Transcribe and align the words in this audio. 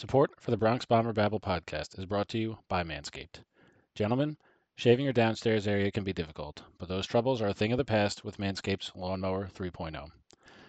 Support 0.00 0.40
for 0.40 0.52
the 0.52 0.56
Bronx 0.56 0.84
Bomber 0.84 1.12
Babble 1.12 1.40
podcast 1.40 1.98
is 1.98 2.06
brought 2.06 2.28
to 2.28 2.38
you 2.38 2.60
by 2.68 2.84
Manscaped. 2.84 3.40
Gentlemen, 3.96 4.36
shaving 4.76 5.04
your 5.04 5.12
downstairs 5.12 5.66
area 5.66 5.90
can 5.90 6.04
be 6.04 6.12
difficult, 6.12 6.62
but 6.78 6.88
those 6.88 7.04
troubles 7.04 7.42
are 7.42 7.48
a 7.48 7.52
thing 7.52 7.72
of 7.72 7.78
the 7.78 7.84
past 7.84 8.22
with 8.22 8.38
Manscaped's 8.38 8.92
Lawnmower 8.94 9.48
3.0. 9.48 10.08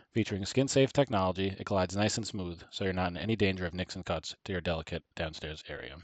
Featuring 0.10 0.48
skin 0.48 0.68
safe 0.68 0.92
technology, 0.92 1.56
it 1.60 1.66
glides 1.66 1.96
nice 1.96 2.18
and 2.18 2.26
smooth, 2.26 2.64
so 2.72 2.84
you're 2.84 2.92
not 2.92 3.12
in 3.12 3.18
any 3.18 3.36
danger 3.36 3.68
of 3.68 3.76
nicks 3.76 3.96
and 3.96 4.04
cuts 4.04 4.36
to 4.46 4.52
your 4.52 4.62
delicate 4.62 5.04
downstairs 5.14 5.64
area. 5.70 5.98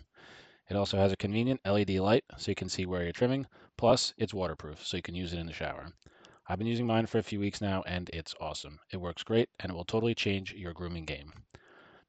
It 0.69 0.75
also 0.75 0.99
has 0.99 1.11
a 1.11 1.17
convenient 1.17 1.61
LED 1.65 1.95
light 1.97 2.25
so 2.37 2.51
you 2.51 2.55
can 2.55 2.69
see 2.69 2.85
where 2.85 3.01
you're 3.01 3.11
trimming, 3.11 3.47
plus, 3.75 4.13
it's 4.19 4.35
waterproof 4.35 4.85
so 4.85 4.97
you 4.97 5.01
can 5.01 5.15
use 5.15 5.33
it 5.33 5.39
in 5.39 5.47
the 5.47 5.51
shower. 5.51 5.87
I've 6.47 6.59
been 6.59 6.67
using 6.67 6.85
mine 6.85 7.07
for 7.07 7.17
a 7.17 7.23
few 7.23 7.39
weeks 7.39 7.59
now 7.59 7.81
and 7.87 8.07
it's 8.13 8.35
awesome. 8.39 8.77
It 8.91 8.97
works 8.97 9.23
great 9.23 9.49
and 9.61 9.71
it 9.71 9.75
will 9.75 9.83
totally 9.83 10.13
change 10.13 10.53
your 10.53 10.73
grooming 10.73 11.05
game. 11.05 11.33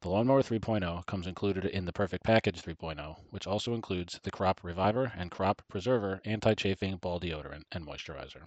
The 0.01 0.09
Lawnmower 0.09 0.43
3.0 0.43 1.07
comes 1.07 1.25
included 1.25 1.65
in 1.65 1.85
the 1.85 1.91
Perfect 1.91 2.23
Package 2.23 2.61
3.0, 2.61 3.17
which 3.31 3.47
also 3.47 3.73
includes 3.73 4.19
the 4.21 4.29
Crop 4.29 4.63
Reviver 4.63 5.11
and 5.15 5.31
Crop 5.31 5.63
Preserver 5.67 6.21
anti 6.23 6.53
chafing 6.53 6.97
ball 6.97 7.19
deodorant 7.19 7.63
and 7.71 7.83
moisturizer. 7.83 8.43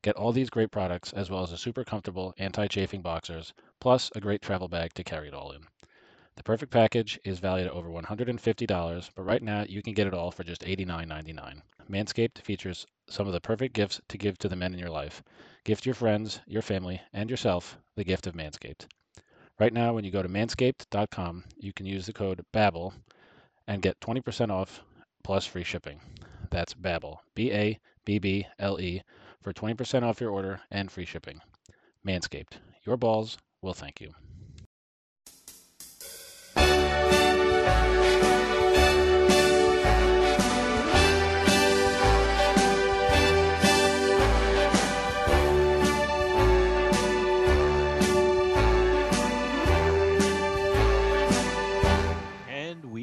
Get 0.00 0.16
all 0.16 0.32
these 0.32 0.48
great 0.48 0.70
products 0.70 1.12
as 1.12 1.28
well 1.28 1.42
as 1.42 1.52
a 1.52 1.58
super 1.58 1.84
comfortable 1.84 2.32
anti 2.38 2.68
chafing 2.68 3.02
boxers, 3.02 3.52
plus 3.80 4.10
a 4.14 4.20
great 4.22 4.40
travel 4.40 4.66
bag 4.66 4.94
to 4.94 5.04
carry 5.04 5.28
it 5.28 5.34
all 5.34 5.52
in. 5.52 5.66
The 6.36 6.42
Perfect 6.42 6.72
Package 6.72 7.20
is 7.22 7.38
valued 7.38 7.66
at 7.66 7.74
over 7.74 7.90
$150, 7.90 9.10
but 9.14 9.22
right 9.22 9.42
now 9.42 9.64
you 9.68 9.82
can 9.82 9.92
get 9.92 10.06
it 10.06 10.14
all 10.14 10.30
for 10.30 10.42
just 10.42 10.62
$89.99. 10.62 11.60
Manscaped 11.86 12.38
features 12.38 12.86
some 13.10 13.26
of 13.26 13.34
the 13.34 13.42
perfect 13.42 13.74
gifts 13.74 14.00
to 14.08 14.16
give 14.16 14.38
to 14.38 14.48
the 14.48 14.56
men 14.56 14.72
in 14.72 14.78
your 14.78 14.88
life. 14.88 15.22
Gift 15.64 15.84
your 15.84 15.94
friends, 15.94 16.40
your 16.46 16.62
family, 16.62 17.02
and 17.12 17.28
yourself 17.28 17.76
the 17.94 18.04
gift 18.04 18.26
of 18.26 18.34
Manscaped. 18.34 18.86
Right 19.58 19.72
now, 19.72 19.92
when 19.92 20.04
you 20.04 20.12
go 20.12 20.22
to 20.22 20.28
manscaped.com, 20.28 21.44
you 21.56 21.72
can 21.72 21.84
use 21.84 22.06
the 22.06 22.12
code 22.12 22.44
BABBLE 22.52 22.94
and 23.66 23.82
get 23.82 23.98
20% 24.00 24.50
off 24.50 24.82
plus 25.24 25.46
free 25.46 25.64
shipping. 25.64 26.00
That's 26.50 26.74
Babble, 26.74 27.22
B 27.34 27.52
A 27.52 27.78
B 28.04 28.18
B 28.18 28.46
L 28.58 28.80
E, 28.80 29.02
for 29.42 29.52
20% 29.52 30.02
off 30.02 30.20
your 30.20 30.30
order 30.30 30.60
and 30.70 30.90
free 30.90 31.04
shipping. 31.04 31.40
Manscaped, 32.06 32.58
your 32.86 32.96
balls 32.96 33.36
will 33.60 33.74
thank 33.74 34.00
you. 34.00 34.14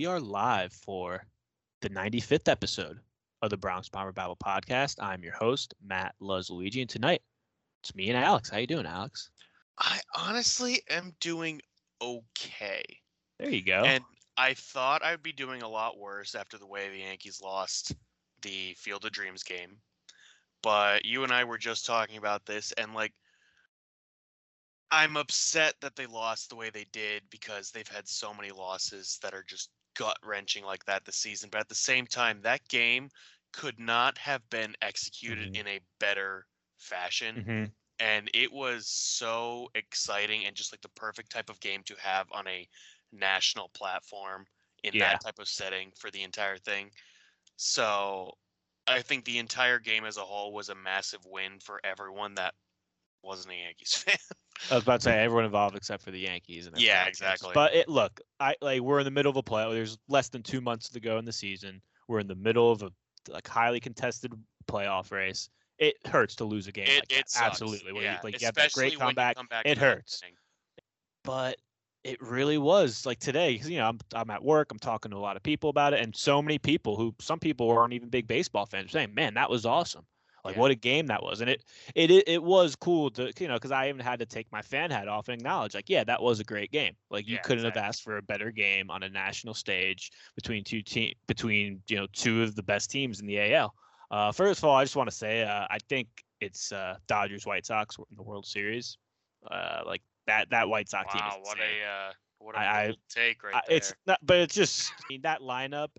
We 0.06 0.12
are 0.12 0.20
live 0.20 0.72
for 0.72 1.26
the 1.82 1.90
95th 1.90 2.48
episode 2.48 3.00
of 3.42 3.50
the 3.50 3.58
Bronx 3.58 3.90
Bomber 3.90 4.12
Babble 4.12 4.36
podcast. 4.36 4.98
I'm 5.00 5.24
your 5.24 5.34
host, 5.34 5.74
Matt 5.84 6.14
Luigi, 6.20 6.82
and 6.82 6.90
tonight 6.90 7.24
it's 7.82 7.96
me 7.96 8.10
and 8.10 8.24
Alex. 8.24 8.48
How 8.48 8.60
you 8.60 8.68
doing, 8.68 8.86
Alex? 8.86 9.32
I 9.80 10.00
honestly 10.16 10.84
am 10.92 11.16
doing 11.22 11.60
okay. 12.04 12.84
There 13.40 13.50
you 13.50 13.64
go. 13.64 13.84
And 13.84 14.04
I 14.38 14.54
thought 14.54 15.04
I'd 15.04 15.24
be 15.24 15.32
doing 15.32 15.64
a 15.64 15.68
lot 15.68 15.98
worse 15.98 16.36
after 16.36 16.60
the 16.60 16.68
way 16.68 16.88
the 16.88 17.00
Yankees 17.00 17.42
lost 17.44 17.96
the 18.44 18.76
Field 18.78 19.06
of 19.06 19.12
Dreams 19.12 19.42
game. 19.42 19.78
But 20.62 21.04
you 21.04 21.24
and 21.24 21.34
I 21.34 21.46
were 21.46 21.58
just 21.58 21.84
talking 21.84 22.18
about 22.18 22.46
this, 22.46 22.72
and 22.74 22.94
like, 22.94 23.14
I'm 24.92 25.18
upset 25.18 25.76
that 25.82 25.96
they 25.96 26.06
lost 26.08 26.50
the 26.50 26.56
way 26.56 26.70
they 26.70 26.86
did 26.86 27.30
because 27.30 27.72
they've 27.72 27.88
had 27.88 28.08
so 28.08 28.34
many 28.34 28.52
losses 28.52 29.20
that 29.22 29.34
are 29.34 29.44
just 29.44 29.72
gut 29.96 30.18
wrenching 30.24 30.64
like 30.66 30.86
that 30.86 31.06
this 31.06 31.18
season. 31.18 31.50
But 31.50 31.62
at 31.62 31.70
the 31.70 31.76
same 31.76 32.08
time, 32.08 32.42
that 32.42 32.68
game 32.68 33.10
could 33.54 33.80
not 33.80 34.18
have 34.18 34.48
been 34.50 34.76
executed 34.82 35.50
Mhm. 35.50 35.56
in 35.56 35.68
a 35.68 35.82
better 36.00 36.48
fashion. 36.78 37.44
Mhm. 37.46 37.76
and 38.00 38.30
it 38.34 38.52
was 38.52 38.90
so 38.90 39.70
exciting 39.76 40.46
and 40.46 40.56
just 40.56 40.74
like 40.74 40.82
the 40.82 40.90
perfect 40.90 41.32
type 41.32 41.50
of 41.50 41.60
game 41.62 41.84
to 41.84 41.96
have 41.96 42.28
on 42.32 42.48
a 42.48 42.68
national 43.12 43.70
platform 43.70 44.46
in 44.84 44.94
Yeah. 44.94 45.00
that 45.00 45.22
type 45.22 45.40
of 45.40 45.48
setting 45.50 45.92
for 45.98 46.12
the 46.12 46.24
entire 46.24 46.58
thing. 46.58 46.92
So 47.58 48.34
I 48.88 49.02
think 49.04 49.26
the 49.26 49.40
entire 49.40 49.80
game 49.80 50.06
as 50.06 50.18
a 50.18 50.26
whole 50.26 50.54
was 50.54 50.70
a 50.70 50.76
massive 50.76 51.26
win 51.26 51.60
for 51.60 51.82
everyone 51.86 52.36
that 52.36 52.56
wasn't 53.24 53.54
a 53.56 53.58
Yankees 53.58 53.96
fan. 53.98 54.18
I 54.72 54.76
was 54.76 54.84
about 54.84 55.02
to 55.02 55.04
say 55.06 55.24
everyone 55.24 55.46
involved 55.46 55.76
except 55.76 56.04
for 56.04 56.12
the 56.12 56.20
Yankees. 56.20 56.66
And 56.68 56.78
Yeah, 56.80 57.06
exactly. 57.06 57.52
But 57.54 57.74
it 57.76 57.88
look, 57.90 58.20
I 58.40 58.56
like 58.62 58.82
we're 58.82 59.00
in 59.00 59.06
the 59.06 59.12
middle 59.12 59.30
of 59.30 59.38
a 59.38 59.44
play. 59.44 59.72
There's 59.74 59.98
less 60.08 60.30
than 60.30 60.42
two 60.44 60.62
months 60.62 60.90
to 60.90 61.00
go 61.00 61.18
in 61.18 61.26
the 61.26 61.34
season. 61.34 61.82
We're 62.08 62.20
in 62.20 62.28
the 62.28 62.36
middle 62.36 62.72
of 62.72 62.82
a 62.84 62.92
like 63.30 63.48
highly 63.48 63.80
contested 63.80 64.34
playoff 64.68 65.12
race. 65.12 65.50
It 65.78 65.96
hurts 66.08 66.36
to 66.38 66.46
lose 66.46 66.68
a 66.68 66.72
game 66.72 66.88
it 66.88 66.96
like 67.12 67.12
it. 67.12 67.26
Absolutely. 67.36 67.92
Where 67.94 68.04
you- 68.04 68.10
Yeah, 68.10 68.20
like 68.24 68.40
you 68.40 68.46
have 68.46 68.56
that 68.56 68.68
especially 68.68 68.92
great 68.92 69.00
comeback. 69.00 69.36
come 69.36 69.48
it 69.52 69.68
in 69.72 69.78
the 69.80 69.86
ninth 69.86 69.96
hurts. 69.98 70.22
but 71.24 71.58
it 72.04 72.22
really 72.22 72.58
was 72.58 73.06
like 73.06 73.20
today 73.20 73.58
'cause, 73.58 73.70
you 73.70 73.78
know 73.80 73.90
I'm, 73.90 74.00
I'm 74.14 74.30
at 74.30 74.44
work 74.44 74.72
i'm 74.72 74.78
talking 74.80 75.10
to 75.12 75.18
a 75.18 75.20
lot 75.20 75.36
of 75.36 75.44
people 75.44 75.70
about 75.72 75.94
it 75.94 76.02
and 76.02 76.16
so 76.16 76.40
many 76.42 76.60
people 76.60 76.96
who 76.96 77.16
some 77.20 77.40
people 77.40 77.70
aren't 77.72 77.94
even 77.94 78.10
big 78.10 78.28
baseball 78.28 78.66
fans 78.68 78.92
saying 78.92 79.14
man 79.16 79.34
that 79.34 79.50
was 79.50 79.66
awesome 79.66 80.06
like 80.46 80.56
Yeah. 80.56 80.62
what 80.62 80.72
a 80.72 80.76
game 80.76 81.08
that 81.08 81.24
was 81.24 81.42
and 81.42 81.50
it 81.50 81.64
it 81.96 82.12
it, 82.28 82.44
was 82.44 82.76
cool 82.76 83.10
to 83.12 83.34
you 83.40 83.48
know 83.48 83.56
because 83.56 83.72
i 83.72 83.90
even 83.90 84.00
had 84.00 84.20
to 84.20 84.26
take 84.26 84.52
my 84.52 84.62
fan 84.62 84.92
hat 84.92 85.08
off 85.10 85.28
and 85.28 85.42
acknowledge 85.42 85.76
like 85.76 85.90
yeah 85.90 86.04
that 86.04 86.22
was 86.22 86.40
a 86.40 86.44
great 86.46 86.72
game 86.72 86.96
like 87.10 87.28
you 87.28 87.36
Yeah, 87.36 87.42
couldn't 87.42 87.66
have 87.66 87.78
asked 87.78 88.04
for 88.04 88.18
a 88.18 88.22
better 88.22 88.52
game 88.52 88.90
on 88.92 89.04
a 89.04 89.10
national 89.10 89.54
stage 89.54 90.12
between 90.36 90.64
two 90.64 90.82
team 90.82 91.14
between 91.28 91.82
you 91.88 91.98
know 91.98 92.08
two 92.14 92.44
of 92.44 92.56
the 92.56 92.64
best 92.64 92.92
teams 92.92 93.20
in 93.20 93.28
the 93.28 93.40
al 93.54 93.74
uh, 94.12 94.32
first 94.32 94.60
of 94.60 94.66
all 94.66 94.76
i 94.76 94.84
just 94.84 94.96
want 94.96 95.10
to 95.10 95.16
say 95.16 95.44
uh, 95.44 95.68
i 95.70 95.80
think 95.90 96.08
it's 96.42 96.72
uh, 96.72 96.98
dodgers 97.08 97.46
white 97.46 97.66
sox 97.66 97.98
in 97.98 98.16
the 98.16 98.24
world 98.24 98.46
series 98.46 98.98
uh, 99.52 99.82
like 99.86 100.02
that 100.28 100.50
that 100.50 100.70
white 100.70 100.90
sox 100.90 101.14
team 101.14 101.22
Wow, 101.22 101.40
what 101.44 101.58
a 101.60 101.84
uh, 101.84 102.14
what 102.40 102.56
a 102.56 102.60
I- 102.60 102.66
I- 102.90 102.94
take 103.10 103.44
right 103.44 103.54
I- 103.56 103.62
there. 103.68 103.78
it's 103.78 103.94
not, 104.06 104.20
but 104.24 104.38
it's 104.38 104.56
just 104.56 104.92
I 104.92 105.04
mean, 105.10 105.22
that 105.22 105.42
lineup, 105.42 105.90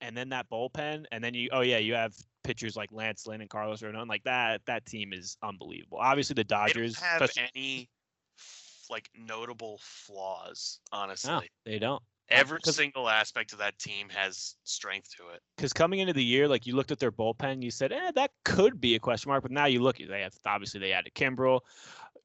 and 0.00 0.16
then 0.16 0.30
that 0.30 0.48
bullpen, 0.50 1.06
and 1.12 1.22
then 1.22 1.34
you. 1.34 1.48
Oh 1.52 1.60
yeah, 1.60 1.78
you 1.78 1.94
have 1.94 2.14
pitchers 2.48 2.76
like 2.76 2.90
Lance 2.92 3.26
Lynn 3.26 3.42
and 3.42 3.50
Carlos 3.50 3.82
Rodon. 3.82 4.08
Like 4.08 4.24
that, 4.24 4.62
that 4.64 4.86
team 4.86 5.12
is 5.12 5.36
unbelievable. 5.42 5.98
Obviously, 6.00 6.32
the 6.32 6.44
Dodgers. 6.44 6.98
have 6.98 7.20
especially- 7.20 7.50
any 7.54 7.88
like 8.88 9.10
notable 9.14 9.78
flaws, 9.82 10.80
honestly. 10.90 11.30
no, 11.30 11.42
they 11.66 11.78
don't. 11.78 12.02
Every 12.30 12.58
single 12.62 13.06
aspect 13.08 13.52
of 13.52 13.58
that 13.58 13.78
team 13.78 14.08
has 14.08 14.54
strength 14.64 15.10
to 15.16 15.28
it. 15.34 15.42
Because 15.56 15.74
coming 15.74 15.98
into 16.00 16.14
the 16.14 16.24
year, 16.24 16.48
like 16.48 16.66
you 16.66 16.74
looked 16.74 16.90
at 16.90 16.98
their 16.98 17.12
bullpen, 17.12 17.62
you 17.62 17.70
said, 17.70 17.92
"Eh, 17.92 18.12
that 18.12 18.30
could 18.46 18.80
be 18.80 18.94
a 18.94 18.98
question 18.98 19.28
mark." 19.28 19.42
But 19.42 19.50
now 19.50 19.66
you 19.66 19.80
look, 19.80 20.00
at 20.00 20.08
they 20.08 20.22
have 20.22 20.34
obviously 20.46 20.80
they 20.80 20.92
added 20.92 21.12
Kimbrel, 21.14 21.60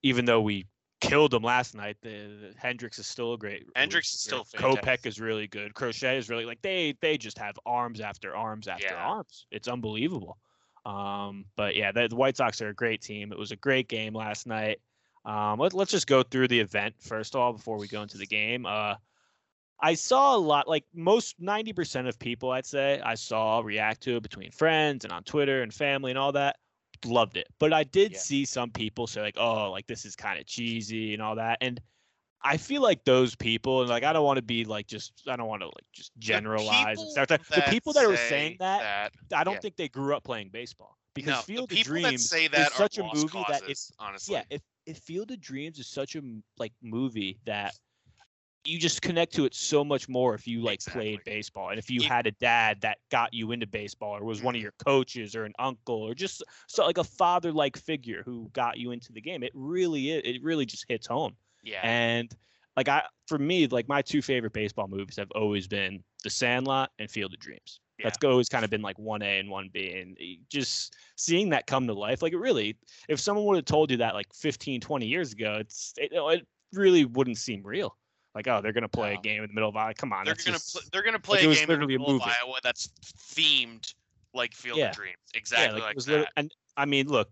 even 0.03 0.23
though 0.23 0.41
we 0.41 0.65
killed 1.03 1.31
them 1.31 1.43
last 1.43 1.75
night. 1.75 1.97
The, 2.01 2.09
the 2.09 2.53
Hendriks 2.61 2.97
is 2.99 3.07
still 3.07 3.33
a 3.33 3.37
great. 3.37 3.65
Hendriks 3.75 4.13
is 4.13 4.21
still 4.21 4.45
Kopech 4.45 5.05
is 5.05 5.19
really 5.19 5.47
good. 5.47 5.73
Crochet 5.73 6.17
is 6.17 6.29
really 6.29 6.45
like 6.45 6.61
they 6.61 6.95
they 7.01 7.17
just 7.17 7.37
have 7.37 7.55
arms 7.65 7.99
after 8.01 8.35
arms 8.35 8.67
after 8.67 8.87
Yeah. 8.87 9.03
arms. 9.03 9.45
It's 9.51 9.67
unbelievable. 9.67 10.37
Um, 10.85 11.45
but 11.55 11.75
yeah, 11.75 11.91
the, 11.91 12.07
the 12.07 12.15
White 12.15 12.37
Sox 12.37 12.61
are 12.61 12.69
a 12.69 12.73
great 12.73 13.01
team. 13.01 13.31
It 13.31 13.37
was 13.37 13.51
a 13.51 13.55
great 13.55 13.87
game 13.87 14.13
last 14.13 14.47
night. 14.47 14.79
Um, 15.25 15.59
let, 15.59 15.73
let's 15.73 15.91
just 15.91 16.07
go 16.07 16.23
through 16.23 16.49
the 16.49 16.59
event 16.59 16.95
first 16.99 17.35
of 17.35 17.41
all 17.41 17.53
before 17.53 17.77
we 17.77 17.87
go 17.87 18.01
into 18.01 18.17
the 18.17 18.25
game. 18.25 18.65
Uh, 18.65 18.95
I 19.79 19.93
saw 19.95 20.35
a 20.35 20.37
lot, 20.37 20.67
like 20.67 20.85
most 20.93 21.41
90% 21.41 22.07
of 22.07 22.19
people, 22.19 22.51
I'd 22.51 22.65
say, 22.65 23.01
I 23.03 23.15
saw 23.15 23.59
react 23.59 24.01
to 24.03 24.17
it 24.17 24.23
between 24.23 24.51
friends 24.51 25.03
and 25.03 25.11
on 25.13 25.23
Twitter 25.23 25.61
and 25.61 25.73
family 25.73 26.11
and 26.11 26.17
all 26.17 26.33
that. 26.33 26.57
Loved 27.05 27.37
it. 27.37 27.47
But 27.59 27.73
I 27.73 27.83
did 27.83 28.13
Yeah. 28.13 28.19
see 28.19 28.45
some 28.45 28.71
people 28.71 29.07
say, 29.07 29.21
like, 29.21 29.37
oh, 29.37 29.71
like 29.71 29.87
this 29.87 30.05
is 30.05 30.15
kind 30.15 30.39
of 30.39 30.45
cheesy 30.45 31.13
and 31.13 31.21
all 31.21 31.35
that. 31.35 31.57
And 31.61 31.81
I 32.41 32.57
feel 32.57 32.81
like 32.81 33.05
those 33.05 33.35
people, 33.35 33.81
and 33.81 33.89
like, 33.89 34.03
I 34.03 34.11
don't 34.13 34.25
want 34.25 34.37
to 34.37 34.43
be 34.43 34.65
like 34.65 34.87
just, 34.87 35.13
I 35.27 35.35
don't 35.35 35.47
want 35.47 35.61
to 35.61 35.67
like 35.67 35.85
just 35.93 36.11
generalize 36.19 36.99
and 36.99 37.09
people 37.09 37.25
stuff. 37.25 37.27
The 37.49 37.61
people 37.71 37.93
that 37.93 38.07
were 38.07 38.17
say 38.17 38.29
saying 38.29 38.57
that, 38.59 39.11
I 39.33 39.43
don't 39.43 39.53
yeah. 39.53 39.59
think 39.59 39.77
they 39.77 39.87
grew 39.87 40.15
up 40.15 40.23
playing 40.23 40.49
baseball 40.49 40.97
because 41.13 41.29
no, 41.29 41.41
Field 41.41 41.69
the 41.69 41.75
of 41.75 41.79
that 41.79 41.85
Dreams 41.85 42.33
is 42.33 42.49
that 42.51 42.71
are 42.71 42.75
such 42.75 42.97
a 42.97 43.03
movie 43.03 43.45
that 43.47 43.61
if 43.61 43.67
causes, 43.67 43.91
honestly. 43.99 44.33
yeah, 44.33 44.43
if 44.49 44.61
if 44.85 44.97
Field 44.97 45.31
of 45.31 45.39
Dreams 45.39 45.79
is 45.79 45.87
such 45.87 46.15
a 46.15 46.21
like 46.57 46.73
movie 46.81 47.39
that 47.45 47.75
you 48.65 48.79
just 48.79 49.01
connect 49.01 49.33
to 49.33 49.45
it 49.45 49.53
so 49.53 49.83
much 49.83 50.07
more 50.07 50.33
if 50.33 50.47
you 50.47 50.61
like 50.61 50.83
played 50.85 51.23
baseball 51.23 51.69
and 51.69 51.79
if 51.79 51.89
you 51.89 52.01
had 52.01 52.27
a 52.27 52.31
dad 52.31 52.81
that 52.81 52.97
got 53.09 53.33
you 53.33 53.51
into 53.51 53.67
baseball 53.67 54.15
or 54.17 54.23
was 54.23 54.41
one 54.41 54.55
of 54.55 54.59
Mhm. 54.59 54.61
your 54.61 54.73
coaches 54.85 55.35
or 55.35 55.45
an 55.45 55.53
uncle 55.59 55.95
or 55.95 56.13
just 56.15 56.43
so 56.67 56.85
like 56.85 56.97
a 56.97 57.03
father 57.03 57.51
like 57.51 57.77
figure 57.77 58.23
who 58.23 58.49
got 58.53 58.77
you 58.77 58.91
into 58.91 59.11
the 59.11 59.21
game. 59.21 59.43
It 59.43 59.51
really 59.53 60.11
is, 60.11 60.21
it 60.25 60.41
really 60.43 60.65
just 60.65 60.85
hits 60.87 61.07
home. 61.07 61.35
yeah, 61.61 61.83
And 61.83 62.35
like 62.77 62.87
I 62.87 63.03
for 63.27 63.37
me 63.37 63.67
like 63.67 63.87
my 63.87 64.01
two 64.01 64.21
favorite 64.21 64.53
baseball 64.53 64.87
movies 64.87 65.17
have 65.17 65.31
always 65.31 65.67
been 65.67 66.03
The 66.23 66.29
Sandlot 66.29 66.91
and 66.99 67.09
Field 67.09 67.33
of 67.33 67.39
Dreams. 67.39 67.79
That's 68.01 68.17
always 68.23 68.49
kind 68.49 68.65
of 68.65 68.71
been 68.71 68.81
like 68.81 68.97
1A 68.97 69.39
and 69.39 69.49
1B 69.49 70.01
and 70.01 70.17
just 70.49 70.95
seeing 71.15 71.49
that 71.49 71.67
come 71.67 71.87
to 71.87 71.93
life 71.93 72.21
like 72.21 72.33
it 72.33 72.37
really 72.37 72.77
if 73.07 73.19
someone 73.19 73.45
would 73.45 73.55
have 73.55 73.65
told 73.65 73.91
you 73.91 73.97
that 73.97 74.13
like 74.13 74.27
15 74.33 74.81
20 74.81 75.05
years 75.07 75.31
ago 75.31 75.55
it's 75.59 75.93
it, 75.97 76.11
it 76.11 76.47
really 76.73 77.05
wouldn't 77.05 77.37
seem 77.37 77.63
real 77.63 77.97
Like, 78.35 78.47
oh, 78.47 78.61
they're 78.61 78.73
gonna 78.73 78.87
play 78.89 79.13
No. 79.13 79.19
a 79.19 79.21
game 79.21 79.43
in 79.43 79.49
the 79.49 79.53
middle 79.53 79.69
of 79.69 79.75
Iowa. 79.75 79.93
Come 79.93 80.11
on, 80.13 80.25
They're 80.25 80.33
gonna 80.35 80.57
just, 80.57 80.73
pl- 80.73 80.81
they're 80.91 81.03
gonna 81.03 81.19
play 81.19 81.39
it 81.39 81.45
a 81.45 81.53
game 81.65 81.69
in 81.69 81.79
the 81.81 81.87
middle 81.87 82.15
of. 82.15 82.21
Iowa 82.21 82.57
that's 82.63 82.87
themed 83.33 83.93
like 84.33 84.53
Field 84.53 84.77
Yeah. 84.79 84.89
of 84.89 84.95
Dreams, 84.95 85.17
exactly 85.35 85.79
yeah, 85.79 85.85
like, 85.85 85.95
was 85.95 86.05
that. 86.07 86.31
and 86.35 86.51
I 86.75 86.85
mean, 86.85 87.07
look, 87.07 87.29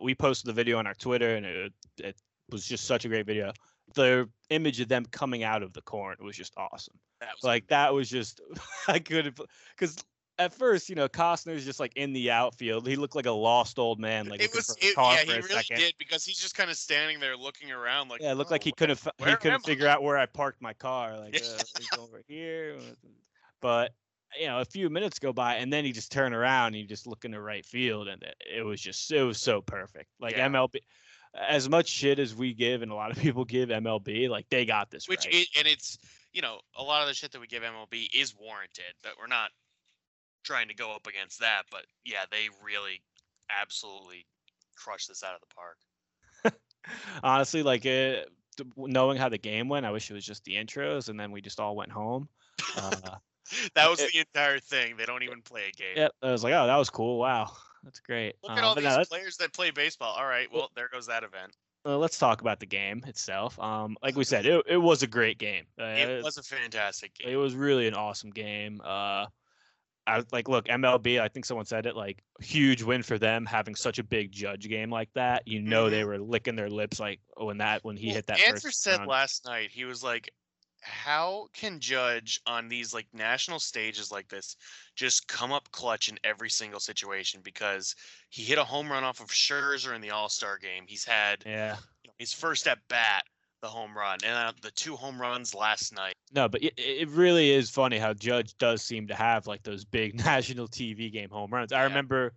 we 0.00 0.14
posted 0.14 0.48
the 0.48 0.52
video 0.52 0.78
on 0.78 0.86
our 0.86 0.94
Twitter, 0.94 1.34
and 1.34 1.44
it, 1.44 1.72
it 1.98 2.16
was 2.50 2.64
just 2.64 2.84
such 2.84 3.04
a 3.04 3.08
great 3.08 3.26
video. 3.26 3.52
The 3.94 4.28
image 4.50 4.78
of 4.80 4.88
them 4.88 5.04
coming 5.06 5.42
out 5.42 5.62
of 5.62 5.72
the 5.72 5.80
corn 5.82 6.16
was 6.20 6.36
just 6.36 6.52
awesome. 6.56 6.94
That 7.20 7.30
was 7.34 7.42
Like 7.44 7.66
that 7.68 7.92
was 7.92 8.08
just 8.08 8.40
I 8.88 8.98
couldn't 9.00 9.40
because 9.76 9.96
at 10.38 10.54
first, 10.54 10.88
you 10.88 10.94
know, 10.94 11.08
Costner's 11.08 11.64
just 11.64 11.80
like 11.80 11.92
in 11.96 12.12
the 12.12 12.30
outfield. 12.30 12.86
He 12.86 12.96
looked 12.96 13.16
like 13.16 13.26
a 13.26 13.32
lost 13.32 13.78
old 13.78 13.98
man, 13.98 14.26
like 14.28 14.40
it 14.40 14.54
was 14.54 14.76
it, 14.80 14.94
yeah 14.96 15.16
he 15.24 15.32
really 15.32 15.48
second. 15.48 15.78
did 15.78 15.94
because 15.98 16.24
he's 16.24 16.38
just 16.38 16.54
kind 16.54 16.70
of 16.70 16.76
standing 16.76 17.18
there 17.18 17.36
looking 17.36 17.72
around 17.72 18.08
like 18.08 18.20
Yeah, 18.20 18.32
it 18.32 18.34
looked 18.36 18.50
like 18.50 18.62
"Oh, 18.62 18.66
he 18.66 18.72
couldn't 18.72 19.00
he 19.18 19.36
couldn't 19.36 19.64
figure 19.64 19.88
I?" 19.88 19.92
out 19.92 20.02
where 20.02 20.16
I 20.16 20.26
parked 20.26 20.62
my 20.62 20.72
car. 20.74 21.18
Like, 21.18 21.34
Yeah. 21.34 21.62
uh, 21.96 21.98
over 22.00 22.22
here. 22.28 22.78
But 23.60 23.92
you 24.38 24.46
know, 24.46 24.60
a 24.60 24.64
few 24.64 24.90
minutes 24.90 25.18
go 25.18 25.32
by, 25.32 25.56
and 25.56 25.72
then 25.72 25.84
he 25.84 25.92
just 25.92 26.12
turn 26.12 26.32
around 26.32 26.68
and 26.68 26.76
he 26.76 26.84
just 26.84 27.06
looked 27.06 27.24
in 27.24 27.30
the 27.32 27.40
right 27.40 27.64
field, 27.64 28.08
and 28.08 28.22
it, 28.22 28.36
it 28.58 28.62
was 28.62 28.80
just 28.80 29.10
it 29.10 29.24
was 29.24 29.40
so 29.40 29.60
perfect. 29.60 30.08
Like 30.20 30.36
Yeah. 30.36 30.48
MLB, 30.48 30.76
as 31.34 31.68
much 31.68 31.88
shit 31.88 32.18
as 32.18 32.34
we 32.34 32.54
give, 32.54 32.82
and 32.82 32.92
a 32.92 32.94
lot 32.94 33.10
of 33.10 33.16
people 33.22 33.44
give 33.44 33.70
MLB, 33.70 34.28
like 34.28 34.48
they 34.50 34.64
got 34.64 34.90
this 34.90 35.08
which 35.08 35.26
right. 35.26 35.34
it, 35.34 35.48
and 35.58 35.66
it's 35.66 35.98
you 36.32 36.42
know 36.42 36.60
a 36.76 36.82
lot 36.82 37.02
of 37.02 37.08
the 37.08 37.14
shit 37.14 37.32
that 37.32 37.40
we 37.40 37.48
give 37.48 37.64
MLB 37.64 38.08
is 38.14 38.36
warranted 38.36 38.94
that 39.02 39.14
we're 39.18 39.26
not 39.26 39.50
trying 40.48 40.68
to 40.68 40.74
go 40.74 40.92
up 40.94 41.06
against 41.06 41.38
that 41.40 41.62
but 41.70 41.84
yeah 42.04 42.24
they 42.30 42.48
really 42.64 43.02
absolutely 43.62 44.26
crushed 44.76 45.08
this 45.08 45.22
out 45.22 45.34
of 45.34 45.40
the 45.40 45.54
park 45.54 45.76
Honestly, 47.22 47.62
like 47.62 47.84
uh, 47.84 48.24
th- 48.56 48.68
knowing 48.76 49.18
how 49.18 49.28
the 49.28 49.36
game 49.38 49.68
went, 49.68 49.84
I 49.84 49.90
wish 49.90 50.10
it 50.10 50.14
was 50.14 50.24
just 50.24 50.42
the 50.44 50.54
intros, 50.54 51.08
and 51.10 51.18
then 51.20 51.32
we 51.32 51.40
just 51.42 51.60
all 51.60 51.76
went 51.76 51.90
home. 51.92 52.28
Uh, 52.76 52.90
that 53.74 53.90
was 53.90 54.00
it- 54.00 54.12
the 54.12 54.20
entire 54.20 54.58
thing 54.58 54.96
they 54.96 55.04
don't 55.04 55.22
even 55.22 55.42
play 55.42 55.68
a 55.68 55.72
game 55.72 55.94
yeah, 55.96 56.08
I 56.22 56.30
was 56.32 56.42
like, 56.44 56.54
oh, 56.54 56.66
that 56.66 56.76
was 56.76 56.88
cool. 56.90 57.18
Wow, 57.18 57.52
that's 57.82 58.00
great. 58.00 58.36
look 58.42 58.52
Uh, 58.52 58.54
at 58.60 58.64
all 58.64 58.74
these 58.74 58.84
no, 58.84 59.04
players 59.04 59.36
that 59.38 59.52
play 59.52 59.70
baseball 59.70 60.14
all 60.16 60.26
right 60.26 60.48
well 60.52 60.70
there 60.74 60.88
goes 60.88 61.06
that 61.06 61.24
event 61.24 61.54
uh, 61.86 61.96
let's 61.98 62.18
talk 62.18 62.40
about 62.40 62.58
the 62.60 62.66
game 62.66 63.02
itself. 63.06 63.58
Um, 63.60 63.96
like 64.02 64.16
we 64.16 64.24
said, 64.32 64.46
it, 64.46 64.64
it 64.66 64.76
was 64.76 65.02
a 65.02 65.06
great 65.06 65.38
game. 65.38 65.64
Uh, 65.80 65.84
it 65.84 66.24
was 66.24 66.36
a 66.36 66.42
fantastic 66.42 67.14
game. 67.14 67.28
it 67.28 67.36
was 67.36 67.54
really 67.54 67.86
an 67.86 67.94
awesome 67.94 68.30
game. 68.30 68.80
Uh, 68.84 69.26
I 70.08 70.22
like, 70.32 70.48
look, 70.48 70.66
MLB. 70.66 71.20
I 71.20 71.28
think 71.28 71.44
someone 71.44 71.66
said 71.66 71.86
it. 71.86 71.94
Like, 71.96 72.22
huge 72.40 72.82
win 72.82 73.02
for 73.02 73.18
them 73.18 73.44
having 73.46 73.74
such 73.74 73.98
a 73.98 74.04
big 74.04 74.32
judge 74.32 74.68
game 74.68 74.90
like 74.90 75.10
that. 75.14 75.46
You 75.46 75.60
know, 75.60 75.90
they 75.90 76.00
mm-hmm. 76.00 76.08
were 76.08 76.18
licking 76.18 76.56
their 76.56 76.70
lips 76.70 76.98
like 76.98 77.20
when 77.36 77.58
that 77.58 77.84
when 77.84 77.96
he 77.96 78.06
Well, 78.06 78.16
hit 78.16 78.26
that 78.26 78.40
Answer 78.40 78.70
said 78.70 78.98
round. 78.98 79.10
last 79.10 79.44
night 79.44 79.70
he 79.70 79.84
was 79.84 80.02
like 80.02 80.30
how 80.80 81.48
can 81.52 81.80
judge 81.80 82.40
on 82.46 82.68
these 82.68 82.94
like 82.94 83.06
national 83.12 83.58
stages 83.58 84.12
like 84.12 84.28
this 84.28 84.56
just 84.94 85.26
come 85.26 85.52
up 85.52 85.70
clutch 85.72 86.08
in 86.08 86.18
every 86.24 86.50
single 86.50 86.80
situation 86.80 87.40
because 87.42 87.94
he 88.30 88.42
hit 88.42 88.58
a 88.58 88.64
home 88.64 88.90
run 88.90 89.04
off 89.04 89.20
of 89.20 89.28
Scherzer 89.28 89.94
in 89.94 90.00
the 90.00 90.10
All-Star 90.10 90.58
game. 90.58 90.84
He's 90.86 91.04
had 91.04 91.42
Yeah. 91.44 91.76
his 92.18 92.32
first 92.32 92.66
at 92.66 92.78
bat, 92.88 93.24
the 93.60 93.68
home 93.68 93.96
run, 93.96 94.18
and 94.24 94.34
uh, 94.34 94.52
the 94.62 94.70
two 94.70 94.96
home 94.96 95.20
runs 95.20 95.54
last 95.54 95.94
night. 95.94 96.14
No, 96.32 96.48
but 96.48 96.62
it, 96.62 96.74
it 96.76 97.08
really 97.08 97.50
is 97.50 97.70
funny 97.70 97.98
how 97.98 98.12
Judge 98.12 98.56
does 98.58 98.82
seem 98.82 99.06
to 99.08 99.14
have 99.14 99.46
like 99.46 99.62
those 99.62 99.84
big 99.84 100.14
national 100.24 100.68
TV 100.68 101.10
game 101.12 101.30
home 101.30 101.52
runs. 101.52 101.72
I 101.72 101.78
Yeah. 101.78 101.84
remember, 101.84 102.32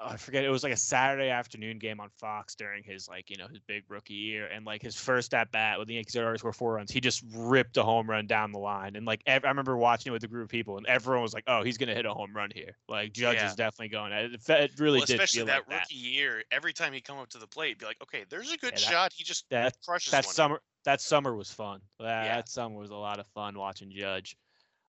I 0.00 0.16
forget, 0.16 0.44
it 0.44 0.48
was 0.50 0.62
like 0.62 0.72
a 0.72 0.76
Saturday 0.76 1.28
afternoon 1.30 1.78
game 1.78 1.98
on 1.98 2.08
Fox 2.20 2.54
during 2.54 2.84
his 2.84 3.08
like 3.08 3.30
you 3.30 3.36
know 3.36 3.48
his 3.48 3.58
big 3.66 3.82
rookie 3.88 4.14
year, 4.14 4.46
and 4.46 4.64
like 4.64 4.80
his 4.80 4.94
first 4.94 5.34
at 5.34 5.50
bat 5.50 5.78
with 5.78 5.88
the 5.88 5.94
Yankees 5.94 6.14
had 6.14 6.22
already 6.22 6.38
scored 6.38 6.54
four 6.54 6.74
runs. 6.74 6.90
He 6.90 7.00
just 7.00 7.24
ripped 7.34 7.76
a 7.76 7.82
home 7.82 8.08
run 8.08 8.26
down 8.28 8.52
the 8.52 8.58
line, 8.60 8.94
and 8.96 9.04
like 9.06 9.22
ev- 9.26 9.44
I 9.44 9.48
remember 9.48 9.76
watching 9.76 10.10
it 10.10 10.12
with 10.12 10.22
a 10.22 10.28
group 10.28 10.44
of 10.44 10.50
people, 10.50 10.76
and 10.76 10.86
everyone 10.86 11.22
was 11.22 11.34
like, 11.34 11.44
"Oh, 11.48 11.62
he's 11.64 11.78
gonna 11.78 11.94
hit 11.94 12.06
a 12.06 12.14
home 12.14 12.32
run 12.34 12.50
here." 12.54 12.76
Like 12.88 13.12
Judge 13.12 13.36
Yeah. 13.38 13.48
is 13.48 13.56
definitely 13.56 13.88
going. 13.88 14.12
It, 14.12 14.40
it 14.48 14.70
really 14.78 14.98
Well, 14.98 15.06
did 15.06 15.14
especially 15.14 15.44
that 15.46 15.58
like 15.58 15.68
that. 15.68 15.80
rookie 15.80 15.94
year, 15.96 16.44
every 16.52 16.72
time 16.72 16.92
he 16.92 17.00
come 17.00 17.18
up 17.18 17.28
to 17.30 17.38
the 17.38 17.48
plate, 17.48 17.78
be 17.80 17.86
like, 17.86 18.00
okay, 18.02 18.24
there's 18.30 18.52
a 18.52 18.56
good 18.56 18.74
Yeah, 18.74 18.78
that- 18.78 18.92
shot. 18.92 19.12
He 19.16 19.24
just 19.24 19.46
That 19.50 19.76
crushes 19.84 20.12
that 20.12 20.24
summer 20.24 20.60
that 20.84 21.00
summer 21.00 21.34
was 21.34 21.50
fun. 21.50 21.80
That, 21.98 22.24
Yeah. 22.24 22.36
that 22.36 22.48
summer 22.48 22.76
was 22.76 22.90
a 22.90 22.94
lot 22.96 23.18
of 23.18 23.26
fun 23.34 23.58
watching 23.58 23.90
Judge. 23.90 24.36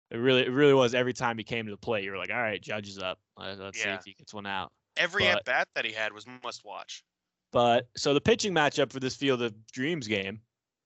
It 0.10 0.18
really 0.18 0.42
it 0.42 0.52
really 0.52 0.74
was. 0.74 0.96
Every 0.96 1.14
time 1.14 1.38
he 1.38 1.44
came 1.44 1.66
to 1.66 1.72
the 1.72 1.78
plate, 1.78 2.04
you 2.04 2.12
were 2.12 2.18
like, 2.18 2.32
"All 2.32 2.42
right, 2.42 2.60
Judge 2.62 2.90
is 2.90 2.98
up. 2.98 3.20
Let- 3.38 3.60
Let's 3.60 3.80
see 3.82 3.88
if 3.90 4.04
he 4.04 4.14
gets 4.14 4.34
one 4.34 4.48
out." 4.48 4.72
Every 4.98 5.28
at 5.28 5.44
bat 5.46 5.68
that 5.76 5.86
he 5.86 5.92
had 5.92 6.14
was 6.14 6.26
must 6.44 6.64
watch. 6.66 7.04
But 7.52 7.88
so 7.96 8.14
the 8.14 8.22
pitching 8.22 8.54
matchup 8.54 8.92
for 8.92 9.00
this 9.00 9.16
Field 9.16 9.42
of 9.42 9.54
Dreams 9.72 10.08
game, 10.08 10.42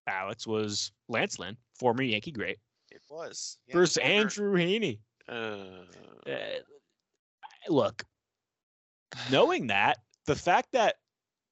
Alex 0.08 0.46
was 0.46 0.92
Lance 1.08 1.40
Lynn, 1.40 1.58
former 1.80 2.04
Yankee 2.04 2.32
great, 2.32 2.58
It 2.92 3.02
was 3.10 3.58
Yeah, 3.68 3.74
versus 3.76 3.98
former- 3.98 4.12
Andrew 4.14 4.54
Heaney. 4.58 5.00
Uh, 5.28 5.86
Uh, 6.30 6.60
look, 7.68 8.04
knowing 9.32 9.68
that 9.68 10.00
the 10.26 10.36
fact 10.36 10.70
that 10.74 10.96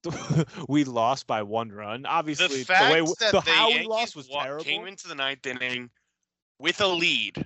we 0.68 0.84
lost 0.84 1.26
by 1.26 1.42
one 1.42 1.70
run, 1.72 2.06
obviously 2.06 2.62
the 2.62 2.64
the, 2.64 2.92
way 2.92 3.00
that 3.00 3.32
the 3.32 3.40
the 3.40 3.50
how 3.50 3.68
we 3.68 3.84
lost 3.84 4.14
was 4.14 4.28
wa- 4.28 4.44
terrible. 4.44 4.64
came 4.64 4.86
into 4.86 5.08
the 5.08 5.14
ninth 5.14 5.44
inning 5.46 5.90
with 6.58 6.80
a 6.80 6.86
lead. 6.86 7.44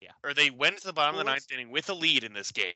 Yeah. 0.00 0.10
Or 0.24 0.34
they 0.34 0.50
went 0.50 0.78
to 0.78 0.86
the 0.86 0.92
bottom 0.92 1.14
of 1.14 1.24
the 1.24 1.30
ninth 1.30 1.50
inning 1.52 1.70
with 1.70 1.88
a 1.88 1.94
lead 1.94 2.24
in 2.24 2.32
this 2.32 2.50
game 2.50 2.72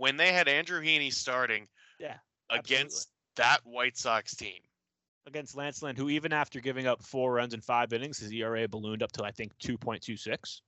when 0.00 0.16
they 0.16 0.32
had 0.32 0.48
Andrew 0.48 0.82
Heaney 0.82 1.12
starting. 1.12 1.68
Yeah, 1.98 2.16
Against 2.48 3.10
that 3.36 3.60
White 3.64 3.98
Sox 3.98 4.34
team. 4.34 4.60
against 5.26 5.54
Lance 5.54 5.82
Lynn, 5.82 5.94
who 5.94 6.08
even 6.08 6.32
after 6.32 6.58
giving 6.58 6.86
up 6.86 7.02
four 7.02 7.34
runs 7.34 7.52
in 7.52 7.60
five 7.60 7.92
innings, 7.92 8.18
his 8.18 8.32
ERA 8.32 8.66
ballooned 8.66 9.02
up 9.02 9.12
to 9.12 9.24
I 9.24 9.30
think 9.30 9.52
two 9.58 9.76
point 9.76 10.02
two 10.02 10.16
six. 10.16 10.62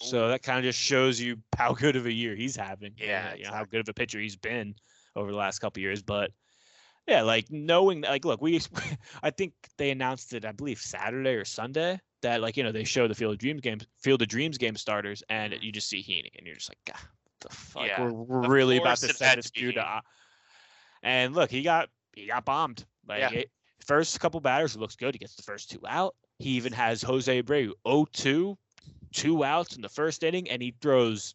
So 0.00 0.28
that 0.28 0.42
kind 0.42 0.58
of 0.58 0.64
just 0.64 0.78
shows 0.78 1.20
you 1.20 1.36
how 1.56 1.74
good 1.74 1.96
of 1.96 2.06
a 2.06 2.12
year 2.12 2.34
he's 2.34 2.56
having. 2.56 2.94
Yeah, 2.96 3.28
and, 3.28 3.38
you 3.38 3.44
know, 3.44 3.52
how 3.52 3.64
good 3.66 3.80
of 3.80 3.88
a 3.90 3.94
pitcher 3.94 4.18
he's 4.18 4.36
been 4.36 4.74
over 5.14 5.30
the 5.30 5.36
last 5.36 5.58
couple 5.58 5.82
years. 5.82 6.02
But 6.02 6.30
yeah, 7.06 7.20
like 7.22 7.50
knowing 7.50 8.00
like, 8.00 8.24
look, 8.24 8.40
we, 8.40 8.58
I 9.22 9.28
think 9.30 9.52
they 9.76 9.90
announced 9.90 10.32
it, 10.32 10.46
I 10.46 10.52
believe 10.52 10.78
Saturday 10.78 11.34
or 11.34 11.44
Sunday 11.44 12.00
that 12.22 12.40
like 12.40 12.56
you 12.56 12.62
know 12.64 12.72
they 12.72 12.84
show 12.84 13.06
the 13.06 13.14
Field 13.14 13.34
of 13.34 13.38
Dreams 13.38 13.60
game, 13.60 13.78
Field 14.00 14.22
of 14.22 14.28
Dreams 14.28 14.56
game 14.56 14.76
starters, 14.76 15.22
and 15.28 15.52
Mhm. 15.52 15.62
you 15.62 15.72
just 15.72 15.90
see 15.90 16.02
Heaney, 16.02 16.30
and 16.38 16.46
you're 16.46 16.56
just 16.56 16.70
like, 16.70 16.78
God, 16.86 17.06
the 17.42 17.48
fuck, 17.50 17.86
Yeah, 17.86 18.08
we're, 18.10 18.48
really 18.48 18.78
about 18.78 18.98
to 18.98 19.12
send 19.12 19.38
this 19.38 19.50
dude 19.50 19.74
to. 19.74 20.02
And 21.02 21.34
look, 21.34 21.50
he 21.50 21.62
got 21.62 21.88
he 22.14 22.26
got 22.26 22.44
bombed. 22.44 22.84
Like 23.06 23.20
Yeah. 23.20 23.40
it, 23.40 23.50
first 23.84 24.18
couple 24.20 24.40
batters, 24.40 24.76
looks 24.76 24.96
good. 24.96 25.14
He 25.14 25.18
gets 25.18 25.34
the 25.34 25.42
first 25.42 25.70
two 25.70 25.80
out. 25.86 26.14
He 26.38 26.50
even 26.50 26.72
has 26.72 27.02
Jose 27.02 27.42
Abreu 27.42 27.72
0-2, 27.86 28.56
two 29.12 29.44
outs 29.44 29.76
in 29.76 29.82
the 29.82 29.88
first 29.88 30.22
inning, 30.22 30.48
and 30.50 30.62
he 30.62 30.74
throws 30.80 31.34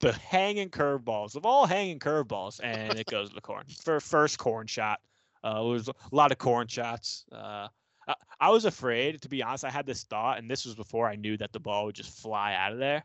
the 0.00 0.12
hanging 0.12 0.70
curveballs 0.70 1.36
of 1.36 1.44
all 1.44 1.66
hanging 1.66 1.98
curveballs, 1.98 2.60
and 2.62 2.98
it 2.98 3.06
goes 3.06 3.28
to 3.28 3.34
the 3.34 3.40
corn 3.40 3.64
for 3.82 4.00
first 4.00 4.38
corn 4.38 4.66
shot. 4.66 5.00
Uh, 5.44 5.60
it 5.62 5.68
was 5.68 5.88
a 5.88 5.94
lot 6.10 6.32
of 6.32 6.38
corn 6.38 6.66
shots. 6.66 7.24
Uh, 7.32 7.68
I, 8.08 8.14
I 8.40 8.50
was 8.50 8.64
afraid, 8.64 9.20
to 9.22 9.28
be 9.28 9.42
honest. 9.42 9.64
I 9.64 9.70
had 9.70 9.86
this 9.86 10.04
thought, 10.04 10.38
and 10.38 10.50
this 10.50 10.64
was 10.64 10.74
before 10.74 11.06
I 11.08 11.16
knew 11.16 11.36
that 11.36 11.52
the 11.52 11.60
ball 11.60 11.86
would 11.86 11.94
just 11.94 12.18
fly 12.18 12.54
out 12.54 12.72
of 12.72 12.78
there. 12.78 13.04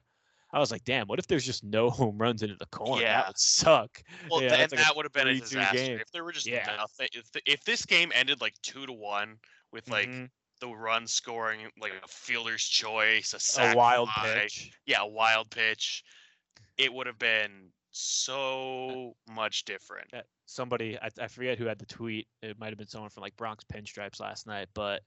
I 0.55 0.59
was 0.59 0.71
like, 0.71 0.83
damn, 0.85 1.07
what 1.07 1.19
if 1.19 1.27
there's 1.27 1.45
just 1.45 1.63
no 1.63 1.89
home 1.99 2.17
runs 2.17 2.41
into 2.41 2.55
the 2.55 2.65
corner? 2.67 3.01
Yeah. 3.01 3.17
That 3.17 3.27
would 3.27 3.37
suck. 3.37 4.01
Well, 4.31 4.41
Yeah, 4.41 4.49
th- 4.49 4.59
that's 4.61 4.73
and 4.73 4.79
like 4.79 4.87
that 4.87 4.95
would 4.95 5.05
have 5.05 5.13
been 5.13 5.27
a 5.27 5.33
disaster 5.39 5.77
game. 5.77 5.99
if 5.99 6.09
there 6.11 6.23
were 6.23 6.31
just 6.31 6.47
Yeah. 6.47 6.75
nothing. 6.77 7.09
If, 7.13 7.31
the, 7.31 7.41
if 7.45 7.63
this 7.65 7.85
game 7.85 8.11
ended 8.15 8.41
like 8.41 8.53
two 8.63 8.85
to 8.85 8.93
one 8.93 9.37
with 9.71 9.89
like 9.89 10.07
Mhm. 10.07 10.29
the 10.61 10.69
run 10.69 11.05
scoring, 11.07 11.67
like 11.79 11.91
a 12.03 12.07
fielder's 12.07 12.63
choice, 12.65 13.33
a 13.57 13.61
a 13.61 13.75
wild 13.75 14.09
fly, 14.11 14.33
pitch. 14.43 14.71
yeah, 14.85 15.01
a 15.01 15.07
wild 15.07 15.51
pitch, 15.51 16.03
it 16.77 16.91
would 16.93 17.05
have 17.07 17.19
been 17.19 17.71
so 17.91 19.15
much 19.29 19.65
different. 19.65 20.09
somebody 20.45 20.97
I, 21.01 21.09
I 21.19 21.27
forget 21.27 21.57
who 21.57 21.65
had 21.65 21.79
the 21.79 21.85
tweet 21.87 22.27
it 22.43 22.59
might 22.59 22.69
have 22.69 22.77
been 22.77 22.87
someone 22.87 23.09
from 23.09 23.21
like 23.21 23.35
bronx 23.35 23.63
pinstripes 23.63 24.19
last 24.19 24.45
night 24.45 24.67
but 24.75 25.01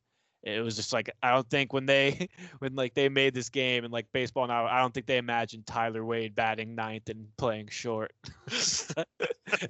it 0.49 0.61
was 0.61 0.77
just 0.77 0.93
like 0.93 1.11
i 1.23 1.31
don't 1.31 1.49
think 1.51 1.73
when 1.73 1.87
they 1.87 2.29
when 2.59 2.75
like 2.75 2.95
they 2.95 3.09
made 3.09 3.35
this 3.35 3.49
game 3.49 3.85
and 3.85 3.93
like 3.93 4.07
baseball 4.13 4.47
now 4.47 4.67
i 4.67 4.81
don't 4.81 4.95
think 4.95 5.07
they 5.07 5.19
imagined 5.19 5.67
tyler 5.67 6.05
wade 6.05 6.35
batting 6.35 6.75
ninth 6.75 7.09
and 7.09 7.27
playing 7.37 7.69
short. 7.69 8.13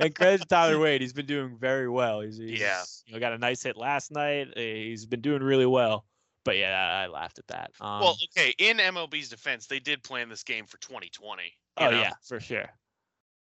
And 0.00 0.12
credit 0.12 0.40
to 0.40 0.46
tyler 0.46 0.78
wade 0.78 1.00
he's 1.00 1.12
been 1.12 1.26
doing 1.26 1.56
very 1.56 1.88
well. 1.88 2.20
He's, 2.20 2.36
he's 2.36 2.58
Yeah. 2.60 2.82
you 3.06 3.14
know 3.14 3.20
got 3.20 3.32
a 3.32 3.38
nice 3.38 3.62
hit 3.62 3.76
last 3.76 4.10
night. 4.10 4.48
Uh, 4.56 4.60
he's 4.60 5.06
been 5.06 5.20
doing 5.20 5.40
really 5.40 5.66
well. 5.66 6.04
But 6.44 6.56
yeah 6.56 6.76
i, 6.76 7.04
I 7.04 7.06
laughed 7.06 7.38
at 7.38 7.46
that. 7.46 7.70
Um, 7.80 8.00
well, 8.00 8.16
okay, 8.36 8.52
in 8.58 8.78
MLB's 8.78 9.28
defense, 9.28 9.66
they 9.66 9.78
did 9.78 10.02
plan 10.02 10.28
this 10.28 10.42
game 10.42 10.66
for 10.66 10.78
2020. 10.78 11.52
oh 11.76 11.90
know, 11.90 11.96
yeah 11.96 12.12
for 12.22 12.40
sure. 12.40 12.68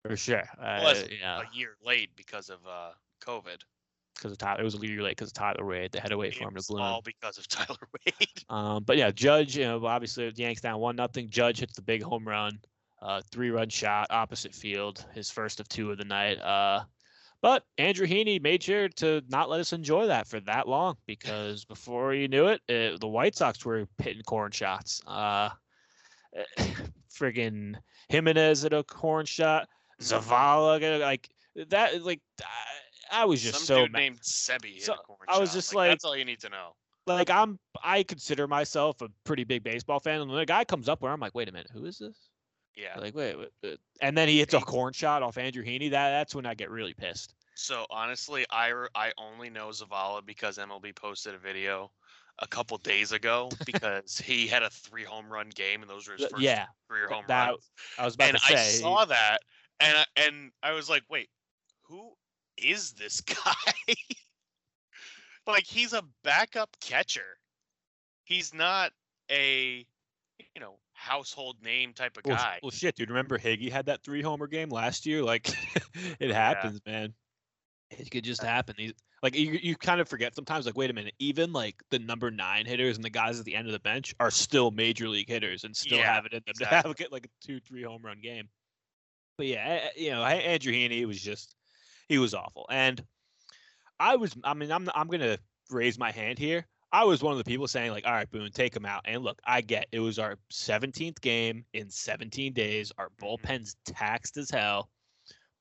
For 0.05 0.15
sure. 0.15 0.43
Uh, 0.61 0.93
yeah. 1.19 1.41
a 1.41 1.57
year 1.57 1.75
late 1.83 2.11
because 2.15 2.49
of 2.49 2.59
uh, 2.67 2.91
COVID. 3.21 3.61
Because 4.19 4.31
of 4.31 4.37
Tyler. 4.37 4.61
It 4.61 4.63
was 4.63 4.75
a 4.75 4.85
year 4.85 5.01
late 5.01 5.17
because 5.17 5.29
of 5.29 5.33
Tyler 5.33 5.65
Wade. 5.65 5.91
They 5.91 5.99
had 5.99 6.09
to 6.11 6.17
wait 6.17 6.35
for 6.35 6.47
him 6.47 6.55
to 6.55 6.63
bloom. 6.67 6.81
all 6.81 7.01
because 7.01 7.37
of 7.37 7.47
Tyler 7.49 7.77
Wade. 8.05 8.43
Um, 8.49 8.83
but 8.83 8.97
yeah, 8.97 9.11
Judge, 9.11 9.57
you 9.57 9.63
know, 9.65 9.85
obviously 9.85 10.29
the 10.29 10.41
Yanks 10.41 10.61
down 10.61 10.79
one 10.79 10.95
nothing. 10.95 11.29
Judge 11.29 11.59
hits 11.59 11.75
the 11.75 11.81
big 11.81 12.03
home 12.03 12.27
run, 12.27 12.59
uh, 13.01 13.21
three 13.31 13.49
run 13.49 13.69
shot, 13.69 14.07
opposite 14.09 14.53
field, 14.53 15.05
his 15.13 15.29
first 15.31 15.59
of 15.59 15.67
two 15.69 15.91
of 15.91 15.97
the 15.97 16.05
night. 16.05 16.39
Uh, 16.39 16.83
But 17.41 17.63
Andrew 17.77 18.05
Heaney 18.05 18.41
made 18.41 18.61
sure 18.63 18.89
to 18.89 19.21
not 19.29 19.49
let 19.49 19.61
us 19.61 19.71
enjoy 19.71 20.07
that 20.07 20.27
for 20.27 20.41
that 20.41 20.67
long 20.67 20.97
because 21.05 21.63
before 21.63 22.13
you 22.13 22.27
knew 22.27 22.47
it, 22.47 22.61
it 22.67 22.99
the 22.99 23.07
White 23.07 23.35
Sox 23.35 23.63
were 23.63 23.87
hitting 23.97 24.23
corn 24.23 24.51
shots. 24.51 25.01
Uh, 25.07 25.49
friggin' 27.17 27.75
Jimenez 28.09 28.65
at 28.65 28.73
a 28.73 28.83
corn 28.83 29.25
shot. 29.25 29.67
Zavala 30.01 30.99
like 31.01 31.29
that. 31.69 32.03
Like 32.03 32.21
I, 32.41 32.45
I 33.11 33.25
was 33.25 33.41
just 33.41 33.59
Some 33.59 33.65
so 33.65 33.81
dude 33.83 33.91
mad. 33.93 33.99
named 33.99 34.19
Seby 34.21 34.81
So, 34.81 34.95
I 35.27 35.39
was 35.39 35.51
just 35.53 35.69
that's 35.69 35.75
like- 35.75 35.91
that's 35.91 36.05
all 36.05 36.15
you 36.15 36.25
need 36.25 36.39
to 36.41 36.49
know. 36.49 36.75
like 37.07 37.29
I'm 37.29 37.59
I 37.83 38.03
consider 38.03 38.47
myself 38.47 39.01
a 39.01 39.09
pretty 39.23 39.43
big 39.43 39.63
baseball 39.63 39.99
fan, 39.99 40.21
and 40.21 40.29
the 40.31 40.45
guy 40.45 40.63
comes 40.63 40.87
up 40.89 41.01
where 41.01 41.11
I'm 41.11 41.19
like, 41.19 41.33
wait 41.35 41.49
a 41.49 41.51
minute, 41.51 41.71
who 41.73 41.85
is 41.85 41.97
this? 41.97 42.17
Yeah. 42.75 42.97
Like 42.97 43.15
wait, 43.15 43.35
wait, 43.37 43.77
and 44.01 44.17
then 44.17 44.27
he 44.27 44.39
hits 44.39 44.53
a 44.53 44.59
corn 44.61 44.93
shot 44.93 45.21
off 45.23 45.37
Andrew 45.37 45.63
Heaney. 45.63 45.89
That 45.91 46.11
that's 46.11 46.33
when 46.35 46.45
I 46.45 46.53
get 46.53 46.69
really 46.69 46.93
pissed. 46.93 47.33
So 47.55 47.85
honestly, 47.89 48.45
I 48.51 48.71
I 48.95 49.11
only 49.17 49.49
know 49.49 49.69
Zavala 49.69 50.25
because 50.25 50.57
MLB 50.57 50.95
posted 50.95 51.33
a 51.35 51.37
video 51.39 51.91
a 52.41 52.47
couple 52.47 52.77
days 52.77 53.11
ago 53.11 53.49
because 53.65 54.17
he 54.17 54.47
had 54.47 54.63
a 54.63 54.69
three 54.69 55.03
home 55.03 55.27
run 55.29 55.49
game 55.49 55.81
and 55.81 55.89
those 55.89 56.07
were 56.07 56.13
his 56.15 56.27
first 56.27 56.41
yeah, 56.41 56.67
career 56.87 57.07
th- 57.07 57.15
home 57.15 57.25
that- 57.27 57.49
runs. 57.49 57.69
I 57.97 58.05
was 58.05 58.15
about 58.15 58.29
And 58.29 58.37
to 58.37 58.43
say. 58.45 58.53
And 58.53 58.59
I 58.59 58.63
saw 58.63 59.05
that 59.05 59.39
and 59.81 59.97
I, 59.97 60.05
and 60.15 60.51
I 60.63 60.71
was 60.71 60.89
like, 60.89 61.03
wait, 61.09 61.29
who 61.83 62.13
is 62.61 62.93
this 62.93 63.21
guy? 63.21 63.93
like 65.47 65.65
he's 65.65 65.93
a 65.93 66.03
backup 66.23 66.75
catcher. 66.79 67.37
He's 68.23 68.53
not 68.53 68.91
a 69.31 69.85
you 70.55 70.61
know 70.61 70.75
household 70.93 71.57
name 71.63 71.93
type 71.93 72.17
of 72.17 72.25
well, 72.25 72.35
guy. 72.35 72.59
well, 72.61 72.71
shit, 72.71 72.95
dude. 72.95 73.09
Remember 73.09 73.37
Higgy 73.37 73.71
had 73.71 73.87
that 73.87 74.03
three 74.03 74.21
homer 74.21 74.47
game 74.47 74.69
last 74.69 75.05
year? 75.05 75.23
Like, 75.23 75.49
it 76.19 76.31
happens, 76.31 76.81
man. 76.85 77.13
It 77.91 78.11
could 78.11 78.23
just 78.23 78.43
happen. 78.43 78.75
These 78.77 78.93
like 79.23 79.35
you, 79.35 79.59
you 79.61 79.75
kind 79.75 79.99
of 79.99 80.07
forget 80.07 80.35
sometimes. 80.35 80.65
Like, 80.65 80.77
wait 80.77 80.89
a 80.89 80.93
minute. 80.93 81.13
Even 81.19 81.51
like 81.51 81.75
the 81.89 81.99
number 81.99 82.29
nine 82.29 82.65
hitters 82.65 82.95
and 82.95 83.03
the 83.03 83.09
guys 83.09 83.39
at 83.39 83.45
the 83.45 83.55
end 83.55 83.67
of 83.67 83.73
the 83.73 83.79
bench 83.79 84.13
are 84.19 84.31
still 84.31 84.71
major 84.71 85.09
league 85.09 85.27
hitters 85.27 85.63
and 85.63 85.75
still 85.75 85.99
Yeah, 85.99 86.13
have 86.13 86.25
it 86.25 86.33
in 86.33 86.41
them 86.45 86.55
to 86.59 86.65
have 86.89 86.95
get 86.95 87.11
like 87.11 87.25
a 87.25 87.45
two, 87.45 87.59
three 87.59 87.83
home 87.83 88.01
run 88.03 88.19
game. 88.21 88.49
But 89.37 89.47
yeah, 89.47 89.79
eh, 89.83 89.89
you 89.95 90.11
know, 90.11 90.21
A- 90.21 90.25
Andrew 90.25 90.73
Heaney 90.73 91.05
was 91.05 91.21
just 91.21 91.55
he 92.09 92.17
was 92.19 92.33
awful, 92.35 92.67
and 92.71 93.05
I 93.99 94.15
was. 94.15 94.35
I 94.43 94.53
mean, 94.53 94.71
I'm 94.71 94.89
I'm 94.95 95.07
gonna 95.07 95.37
raise 95.69 95.97
my 95.99 96.11
hand 96.11 96.39
here. 96.39 96.67
I 96.91 97.03
was 97.05 97.21
one 97.21 97.33
of 97.33 97.37
the 97.37 97.43
people 97.43 97.67
saying 97.67 97.91
like, 97.91 98.05
all 98.05 98.13
right, 98.13 98.29
Boone, 98.29 98.51
take 98.51 98.75
him 98.75 98.85
out. 98.85 99.03
And 99.05 99.23
look, 99.23 99.39
I 99.45 99.61
get 99.61 99.87
it 99.91 99.99
was 99.99 100.19
our 100.19 100.37
17th 100.51 101.21
game 101.21 101.65
in 101.73 101.89
17 101.89 102.53
days. 102.53 102.91
Our 102.97 103.11
Mm-hmm. 103.21 103.25
bullpen's 103.25 103.75
taxed 103.85 104.37
as 104.37 104.49
hell. 104.49 104.89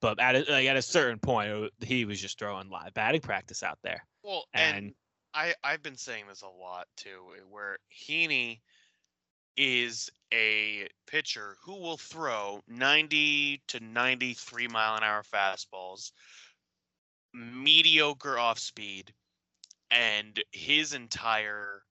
But 0.00 0.20
at 0.20 0.36
a, 0.36 0.52
like 0.52 0.68
at 0.68 0.76
a 0.76 0.82
certain 0.82 1.20
point, 1.20 1.72
he 1.80 2.04
was 2.06 2.20
just 2.20 2.38
throwing 2.38 2.70
live 2.70 2.94
batting 2.94 3.22
practice 3.22 3.62
out 3.62 3.78
there. 3.82 4.02
Well, 4.22 4.46
And, 4.54 4.78
and 4.78 4.94
I 5.34 5.54
I've 5.64 5.82
been 5.82 5.96
saying 5.96 6.26
this 6.28 6.42
a 6.42 6.48
lot 6.48 6.88
too, 6.96 7.24
where 7.50 7.78
Heaney 7.92 8.60
is 9.58 10.08
a 10.32 10.86
pitcher 11.08 11.56
who 11.64 11.74
will 11.74 11.96
throw 11.96 12.62
90 12.68 13.60
to 13.66 13.80
93 13.80 14.68
mile 14.68 14.96
an 14.96 15.02
hour 15.02 15.22
fastballs, 15.22 16.12
mediocre 17.34 18.38
off 18.38 18.58
speed, 18.58 19.12
and 19.90 20.40
his 20.52 20.94
entire 20.94 21.82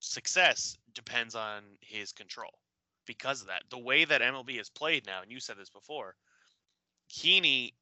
success 0.00 0.76
depends 0.94 1.36
on 1.36 1.62
his 1.80 2.12
control. 2.12 2.58
Because 3.06 3.40
of 3.40 3.46
that, 3.46 3.62
the 3.70 3.78
way 3.78 4.04
that 4.04 4.20
MLB 4.20 4.60
is 4.60 4.68
played 4.68 5.06
now, 5.06 5.22
and 5.22 5.30
you 5.30 5.40
said 5.40 5.56
this 5.56 5.70
before, 5.70 6.14
Heaney, 7.10 7.72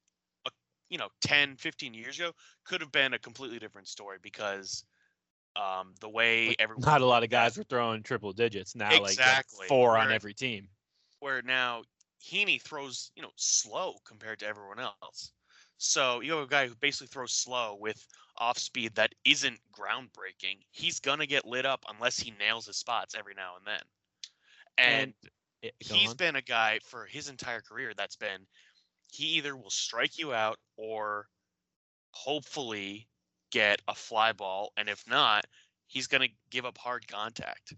uh, 0.45 0.51
you 0.91 0.99
know, 0.99 1.09
10, 1.23 1.57
15 1.57 1.95
years 1.95 2.19
ago, 2.19 2.31
could 2.65 2.81
have 2.83 2.93
been 2.93 3.15
a 3.15 3.19
completely 3.19 3.59
different 3.59 3.89
story 3.89 4.19
because 4.23 4.85
um, 5.57 5.95
the 6.01 6.09
way 6.09 6.55
like, 6.55 6.59
everyone 6.59 6.83
not 6.87 7.03
a 7.03 7.07
lot 7.07 7.25
of 7.25 7.31
guys 7.31 7.57
were 7.57 7.65
throwing 7.65 8.03
triple 8.03 8.33
digits. 8.33 8.75
Now, 8.75 9.01
like 9.01 9.21
Exactly, 9.21 9.77
like 9.79 9.79
four 9.83 9.97
on 9.97 10.11
every 10.11 10.35
team. 10.35 10.69
where 11.21 11.43
now 11.43 11.85
Heaney 12.23 12.61
throws, 12.61 13.11
you 13.17 13.23
know, 13.23 13.33
slow 13.37 13.97
compared 14.05 14.41
to 14.41 14.47
everyone 14.47 14.79
else. 14.81 15.17
So 15.63 16.05
you 16.05 16.21
have 16.21 16.31
a 16.31 16.35
guy 16.35 16.53
who 16.55 16.61
basically 16.63 16.97
throws 16.97 17.23
slow 17.23 17.65
with 17.71 18.07
off 18.37 18.59
speed 18.59 18.95
that 18.97 19.15
isn't 19.25 19.61
groundbreaking. 19.73 20.61
He's 20.71 21.01
gonna 21.01 21.27
get 21.27 21.45
lit 21.47 21.67
up 21.67 21.85
unless 21.89 22.19
he 22.19 22.31
nails 22.33 22.67
his 22.67 22.77
spots 22.77 23.15
every 23.15 23.35
now 23.35 23.57
and 23.57 23.67
then. 23.67 23.83
And, 24.79 25.15
Eh, 25.63 25.71
go 25.89 25.97
he's 25.97 26.07
on. 26.07 26.15
been 26.15 26.37
a 26.37 26.43
guy 26.43 26.81
for 26.85 27.07
his 27.07 27.29
entire 27.29 27.61
career 27.61 27.93
that's 27.97 28.17
been 28.17 28.47
he 29.13 29.25
either 29.37 29.57
will 29.57 29.71
strike 29.71 30.19
you 30.19 30.33
out 30.35 30.59
or 30.77 31.29
hopefully 32.13 33.09
get 33.57 33.81
a 33.89 33.95
fly 33.95 34.33
ball 34.33 34.73
and 34.77 34.89
if 34.89 35.03
not 35.09 35.47
he's 35.87 36.07
going 36.07 36.21
to 36.29 36.35
give 36.51 36.65
up 36.67 36.77
hard 36.77 37.07
contact. 37.09 37.73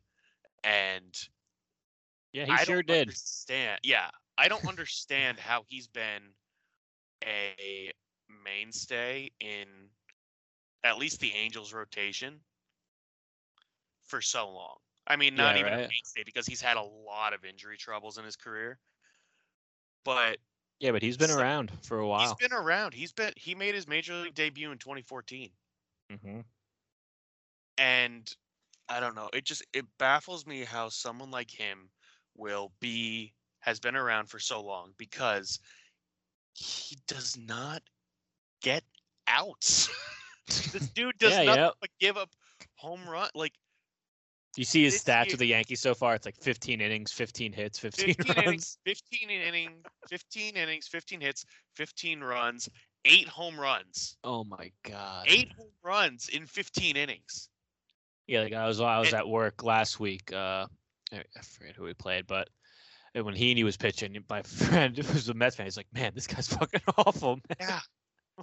And 0.64 1.14
yeah, 2.32 2.46
he 2.46 2.52
I 2.52 2.64
sure 2.64 2.82
did. 2.82 3.00
understand 3.08 3.78
yeah 3.84 4.08
i 4.36 4.48
don't 4.48 4.66
understand 4.66 5.38
how 5.38 5.62
he's 5.68 5.86
been 5.86 6.22
a 7.24 7.90
mainstay 8.44 9.30
in 9.40 9.66
at 10.84 10.98
least 10.98 11.20
the 11.20 11.32
angels 11.32 11.72
rotation 11.72 12.34
for 14.04 14.20
so 14.20 14.48
long. 14.50 14.76
I 15.06 15.16
mean 15.16 15.34
not 15.34 15.54
Yeah, 15.56 15.60
even 15.60 15.72
a 15.72 15.76
mainstay 15.76 16.22
because 16.24 16.46
he's 16.46 16.60
had 16.60 16.76
a 16.76 16.82
lot 16.82 17.32
of 17.34 17.44
injury 17.44 17.76
troubles 17.76 18.18
in 18.18 18.24
his 18.24 18.36
career. 18.36 18.78
But 20.04 20.38
Yeah, 20.80 20.92
but 20.92 21.02
he's 21.02 21.16
been 21.16 21.28
so- 21.30 21.38
around 21.40 21.70
for 21.82 21.98
a 21.98 22.06
while. 22.06 22.20
He's 22.20 22.34
been 22.48 22.56
around. 22.56 22.94
He's 22.94 23.12
been 23.12 23.32
he 23.36 23.54
made 23.54 23.74
his 23.74 23.86
major 23.88 24.14
league 24.14 24.34
debut 24.34 24.70
in 24.70 24.78
2014 24.78 25.50
hmm 26.10 26.40
and 27.76 28.36
i 28.88 29.00
don't 29.00 29.14
know 29.14 29.28
it 29.32 29.44
just 29.44 29.64
it 29.72 29.86
baffles 29.98 30.46
me 30.46 30.64
how 30.64 30.88
someone 30.88 31.30
like 31.30 31.50
him 31.50 31.90
will 32.36 32.72
be 32.80 33.34
has 33.60 33.80
been 33.80 33.96
around 33.96 34.28
for 34.28 34.38
so 34.38 34.60
long 34.62 34.92
because 34.98 35.58
he 36.54 36.96
does 37.06 37.36
not 37.38 37.82
get 38.62 38.84
outs 39.26 39.88
this 40.72 40.88
dude 40.90 41.18
does 41.18 41.40
Yeah, 41.40 41.42
not 41.42 41.58
yeah. 41.58 41.70
give 42.00 42.16
up 42.16 42.30
home 42.76 43.08
run 43.08 43.30
like 43.34 43.54
You 44.56 44.64
see 44.64 44.84
his 44.84 45.02
stats 45.02 45.30
year- 45.30 45.32
with 45.32 45.40
the 45.40 45.46
Yankees 45.46 45.80
so 45.80 45.94
far. 45.94 46.14
It's 46.14 46.26
like 46.26 46.36
15 46.36 46.80
innings, 46.80 47.12
15 47.12 47.52
hits, 47.52 47.78
15 47.78 48.14
15 48.16 48.36
runs. 48.36 48.38
innings 48.38 48.78
15 48.84 49.30
inning 49.30 49.84
15 50.06 50.56
innings 50.56 50.88
15 50.88 51.20
hits 51.20 51.44
15 51.74 52.20
runs 52.20 52.68
eight 53.04 53.28
home 53.28 53.58
runs 53.58 54.16
Oh 54.24 54.44
my 54.44 54.70
god. 54.82 55.26
eight 55.28 55.50
home 55.56 55.70
runs 55.82 56.28
in 56.28 56.46
15 56.46 56.96
innings 56.96 57.48
Yeah, 58.26 58.42
like 58.42 58.52
I 58.52 58.66
was 58.66 58.80
I 58.80 58.98
was 58.98 59.08
And- 59.08 59.18
at 59.18 59.28
work 59.28 59.62
last 59.64 59.98
week. 60.00 60.32
Uh, 60.32 60.66
I 61.12 61.22
forget 61.42 61.74
who 61.76 61.84
we 61.84 61.94
played, 61.94 62.26
but 62.26 62.48
when 63.14 63.34
Heaney 63.34 63.64
was 63.64 63.76
pitching, 63.78 64.22
my 64.28 64.42
friend 64.82 64.96
who 64.96 65.12
was 65.12 65.28
a 65.28 65.34
Mets 65.34 65.56
fan, 65.56 65.66
he's 65.66 65.76
like, 65.78 65.86
"Man, 65.92 66.12
this 66.14 66.26
guy's 66.26 66.48
fucking 66.58 66.82
awful." 66.98 67.36
Man. 67.36 67.56
Yeah. 67.60 67.80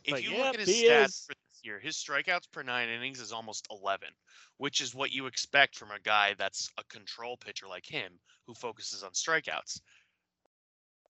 If 0.03 0.12
like, 0.12 0.24
you 0.25 0.31
"Yep, 0.31 0.39
look 0.45 0.53
at 0.55 0.67
his 0.67 0.69
stats 0.69 1.05
is." 1.05 1.24
for 1.25 1.33
this 1.33 1.62
year, 1.63 1.79
his 1.79 1.95
strikeouts 1.95 2.51
per 2.51 2.63
nine 2.63 2.89
innings 2.89 3.21
is 3.21 3.31
almost 3.31 3.65
11, 3.71 4.09
which 4.57 4.81
is 4.81 4.93
what 4.93 5.12
you 5.12 5.25
expect 5.27 5.77
from 5.77 5.91
a 5.91 6.00
guy 6.03 6.33
that's 6.38 6.69
a 6.77 6.83
control 6.85 7.38
pitcher 7.38 7.65
like 7.65 7.85
him 7.85 8.12
who 8.45 8.53
focuses 8.55 9.03
on 9.03 9.12
strikeouts. 9.12 9.79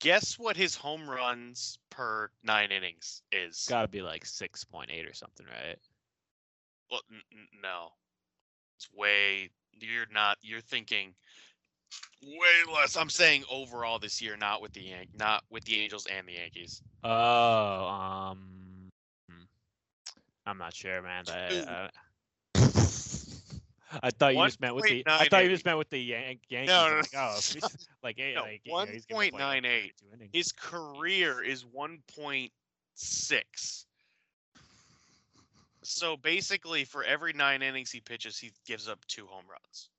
Guess 0.05 0.37
what 0.37 0.55
his 0.55 0.75
home 0.75 1.09
runs 1.09 1.79
per 1.89 2.29
nine 2.43 2.71
innings 2.71 3.23
is? 3.31 3.65
got 3.67 3.81
to 3.81 3.87
be 3.87 4.03
like 4.03 4.23
6.8 4.23 5.09
or 5.09 5.15
something, 5.15 5.47
right? 5.47 5.79
Well, 6.91 7.01
n- 7.11 7.23
n- 7.31 7.47
no, 7.63 7.87
it's 8.77 8.87
way. 8.93 9.49
You're 9.71 10.05
not. 10.13 10.37
You're 10.43 10.61
thinking 10.61 11.15
way 12.21 12.71
less. 12.71 12.95
I'm 12.95 13.09
saying 13.09 13.45
overall 13.51 13.97
this 13.97 14.21
year, 14.21 14.37
not 14.37 14.61
with 14.61 14.73
the 14.73 14.81
Yan- 14.81 15.07
not 15.17 15.43
with 15.49 15.65
the 15.65 15.81
Angels 15.81 16.05
and 16.05 16.27
the 16.27 16.33
Yankees. 16.33 16.83
Oh, 17.03 17.87
um, 17.87 18.91
hmm. 19.27 19.45
I'm 20.45 20.59
not 20.59 20.75
sure, 20.75 21.01
man. 21.01 21.23
I, 21.27 21.63
I, 21.67 21.89
I 24.03 24.11
thought 24.11 24.35
you 24.35 24.43
just 24.45 24.61
meant 24.61 24.75
with 24.75 24.85
the. 24.85 25.03
I 25.07 25.27
thought 25.27 25.43
you 25.43 25.49
just 25.49 25.65
meant 25.65 25.77
with 25.77 25.89
the 25.89 25.99
Yan- 25.99 26.39
Yankees. 26.49 26.67
no, 26.67 26.89
no, 26.89 26.95
like, 26.97 27.09
oh, 27.15 27.39
no. 27.61 27.67
like, 28.03 28.17
No, 28.17 28.41
like, 28.41 28.61
you 28.65 28.73
know, 28.73 28.85
he's 28.85 29.05
giving 29.05 29.31
1.98. 29.31 30.29
His 30.33 30.51
career 30.51 31.43
is 31.43 31.63
1.6. 31.65 33.85
So 35.83 36.17
basically, 36.17 36.83
for 36.83 37.03
every 37.03 37.33
nine 37.33 37.61
innings 37.61 37.91
he 37.91 38.01
pitches, 38.01 38.37
he 38.39 38.51
gives 38.65 38.89
up 38.89 39.05
two 39.07 39.27
home 39.27 39.45
runs. 39.49 39.89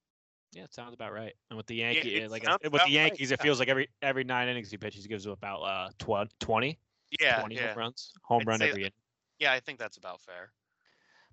Yeah, 0.52 0.64
it 0.64 0.74
sounds 0.74 0.94
about 0.94 1.12
right. 1.12 1.34
And 1.50 1.56
with 1.56 1.66
the 1.66 1.76
Yankees, 1.76 2.24
it 2.24 2.30
like 2.30 2.44
with 2.62 2.72
the 2.72 2.78
right, 2.78 2.90
Yankees, 2.90 3.30
it 3.30 3.40
feels 3.40 3.58
like 3.58 3.68
every 3.68 3.88
every 4.02 4.24
nine 4.24 4.48
innings 4.48 4.70
he 4.70 4.78
pitches, 4.78 5.02
he 5.02 5.08
gives 5.08 5.26
up 5.26 5.34
about 5.34 5.60
uh 5.60 5.88
tw- 5.98 6.30
20, 6.40 6.78
Yeah, 7.20 7.40
20 7.40 7.54
yeah, 7.54 7.68
home 7.68 7.78
runs, 7.78 8.12
home 8.22 8.40
I'd 8.42 8.46
run 8.46 8.62
every 8.62 8.82
inning. 8.82 8.92
yeah. 9.38 9.52
I 9.52 9.60
think 9.60 9.78
that's 9.78 9.96
about 9.96 10.20
fair. 10.22 10.50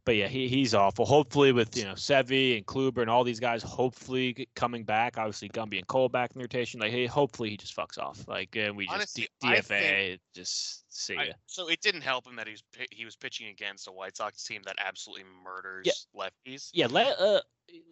But 0.06 0.16
yeah, 0.16 0.28
he, 0.28 0.48
he's 0.48 0.74
awful. 0.74 1.06
Hopefully, 1.06 1.52
with 1.52 1.76
you 1.78 1.84
know 1.86 1.94
Sevy 1.94 2.58
and 2.58 2.66
Kluber 2.66 3.00
and 3.02 3.10
all 3.10 3.24
these 3.24 3.40
guys, 3.40 3.64
hopefully 3.64 4.48
coming 4.56 4.84
back. 4.84 5.18
Obviously, 5.18 5.50
Gumby 5.50 5.78
and 5.78 5.88
Cole 5.88 6.10
back 6.10 6.32
in 6.34 6.40
the 6.40 6.44
rotation. 6.44 6.80
Like, 6.80 6.92
hey, 6.92 7.06
hopefully 7.06 7.50
he 7.50 7.58
just 7.58 7.76
fucks 7.76 7.98
off. 7.98 8.28
Like, 8.28 8.56
and 8.56 8.76
we 8.76 8.86
just 8.86 8.96
Honestly, 8.96 9.28
D- 9.42 9.48
I 9.48 9.56
DFA. 9.58 10.20
Just 10.36 10.84
see 10.94 11.18
I- 11.18 11.32
so 11.46 11.70
it 11.70 11.82
didn't 11.82 12.02
help 12.02 12.28
him 12.28 12.36
that 12.36 12.48
he 12.48 12.52
was 12.54 12.64
he 12.92 13.06
was 13.06 13.16
pitching 13.16 13.48
against 13.48 13.88
a 13.88 13.92
White 13.92 14.18
Sox 14.18 14.44
team 14.44 14.62
that 14.66 14.76
absolutely 14.86 15.26
murders 15.44 16.08
lefties. 16.16 16.70
Yeah, 16.74 16.88
let 16.90 17.20
uh, 17.20 17.42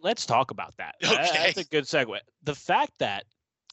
let's 0.02 0.26
talk 0.26 0.50
about 0.50 0.76
that. 0.76 0.96
That- 1.00 1.32
That's 1.32 1.58
a 1.58 1.64
good 1.64 1.84
segue. 1.84 2.18
The 2.42 2.54
fact 2.54 2.92
that 2.98 3.24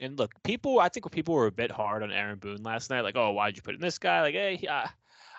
and 0.02 0.18
look, 0.18 0.32
people, 0.44 0.80
I 0.80 0.88
think 0.88 1.12
people 1.12 1.36
were 1.36 1.48
a 1.48 1.52
bit 1.52 1.72
hard 1.72 2.04
on 2.04 2.12
Aaron 2.14 2.40
Boone 2.40 2.64
last 2.64 2.90
night. 2.90 3.02
Like, 3.02 3.18
oh, 3.18 3.32
why'd 3.32 3.58
you 3.58 3.62
put 3.62 3.76
in 3.76 3.82
this 3.82 3.98
guy? 3.98 4.22
Like, 4.22 4.34
hey, 4.34 4.66
I, 4.70 4.90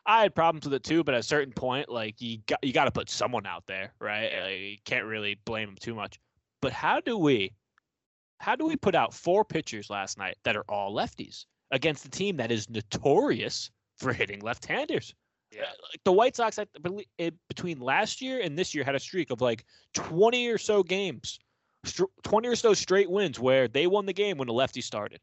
I 0.06 0.22
had 0.22 0.34
problems 0.34 0.64
with 0.64 0.74
it 0.74 0.84
too, 0.84 1.04
but 1.04 1.14
at 1.14 1.20
a 1.20 1.24
certain 1.24 1.52
point, 1.52 1.88
like 1.88 2.20
you 2.20 2.38
got 2.46 2.58
you 2.62 2.72
got 2.72 2.84
to 2.84 2.90
put 2.90 3.10
someone 3.10 3.46
out 3.46 3.66
there, 3.66 3.92
right? 4.00 4.30
Like, 4.42 4.58
you 4.58 4.76
can't 4.84 5.06
really 5.06 5.38
blame 5.44 5.68
them 5.68 5.76
too 5.80 5.94
much. 5.94 6.18
But 6.60 6.72
how 6.72 7.00
do 7.00 7.16
we, 7.16 7.54
how 8.38 8.56
do 8.56 8.66
we 8.66 8.76
put 8.76 8.94
out 8.94 9.14
four 9.14 9.44
pitchers 9.44 9.90
last 9.90 10.18
night 10.18 10.36
that 10.44 10.56
are 10.56 10.64
all 10.68 10.94
lefties 10.94 11.46
against 11.70 12.04
a 12.04 12.10
team 12.10 12.36
that 12.36 12.52
is 12.52 12.68
notorious 12.68 13.70
for 13.98 14.12
hitting 14.12 14.40
left-handers? 14.40 15.14
Yeah. 15.50 15.62
Uh, 15.62 15.72
like 15.92 16.00
the 16.04 16.12
White 16.12 16.36
Sox, 16.36 16.58
I 16.58 16.66
believe, 16.80 17.06
eh, 17.18 17.30
between 17.48 17.80
last 17.80 18.20
year 18.20 18.40
and 18.40 18.58
this 18.58 18.74
year, 18.74 18.84
had 18.84 18.94
a 18.94 19.00
streak 19.00 19.30
of 19.30 19.40
like 19.40 19.64
20 19.94 20.48
or 20.48 20.58
so 20.58 20.82
games, 20.82 21.38
20 22.22 22.48
or 22.48 22.56
so 22.56 22.74
straight 22.74 23.10
wins 23.10 23.40
where 23.40 23.68
they 23.68 23.86
won 23.86 24.06
the 24.06 24.12
game 24.12 24.38
when 24.38 24.48
the 24.48 24.54
lefty 24.54 24.80
started. 24.80 25.20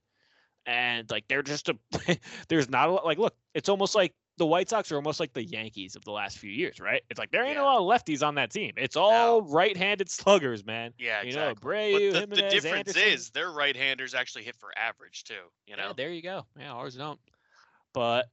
And 0.65 1.10
like 1.10 1.25
they're 1.29 1.43
just 1.43 1.69
a, 1.69 1.77
there's 2.50 2.69
not 2.69 2.89
a 2.89 2.91
lot. 2.91 3.05
Like, 3.05 3.19
look, 3.19 3.36
it's 3.53 3.69
almost 3.69 3.96
like 3.96 4.13
the 4.38 4.46
White 4.46 4.70
Sox 4.70 4.91
are 4.91 4.96
almost 4.96 5.20
like 5.20 5.34
the 5.34 5.44
Yankees 5.44 5.96
of 5.96 6.03
the 6.06 6.12
last 6.12 6.38
few 6.38 6.51
years, 6.51 6.79
right? 6.79 7.01
It's 7.10 7.17
like 7.20 7.32
there 7.32 7.44
ain't 7.44 7.56
Yeah. 7.56 7.63
a 7.63 7.65
lot 7.65 7.77
of 7.77 7.84
lefties 7.84 8.25
on 8.25 8.36
that 8.36 8.51
team. 8.51 8.74
It's 8.77 8.96
all 8.96 9.41
right-handed 9.41 10.10
sluggers, 10.12 10.63
man. 10.65 10.94
Yeah, 11.00 11.24
You 11.24 11.34
know, 11.34 11.50
exactly. 11.50 11.72
Abreu, 11.72 12.13
but 12.13 12.29
the, 12.29 12.36
the 12.36 12.41
difference 12.50 12.89
Anderson. 12.89 13.01
is 13.03 13.29
their 13.32 13.51
right-handers 13.51 14.13
actually 14.13 14.44
hit 14.44 14.56
for 14.56 14.70
average 14.77 15.24
too. 15.24 15.34
You 15.65 15.75
know, 15.75 15.88
Yeah, 15.88 15.94
there 15.98 16.12
you 16.12 16.22
go. 16.22 16.46
Yeah, 16.60 16.72
ours 16.72 16.96
don't. 16.96 17.20
But 17.94 18.27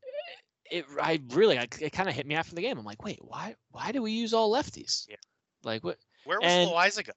it, 0.71 0.85
I 1.01 1.21
really, 1.31 1.59
I, 1.59 1.67
it 1.81 1.93
kind 1.93 2.09
of 2.09 2.15
hit 2.15 2.27
me 2.27 2.35
after 2.35 2.55
the 2.55 2.61
game. 2.63 2.77
I'm 2.79 2.85
like, 2.85 3.03
wait, 3.03 3.19
why, 3.23 3.55
why 3.71 3.91
do 3.93 4.03
we 4.03 4.13
use 4.13 4.35
all 4.35 4.53
lefties? 4.53 5.07
Yeah. 5.09 5.17
Like 5.63 5.85
what? 5.85 5.97
where 6.25 6.39
was 6.41 6.51
and- 6.53 6.71
Loaisiga? 6.71 7.13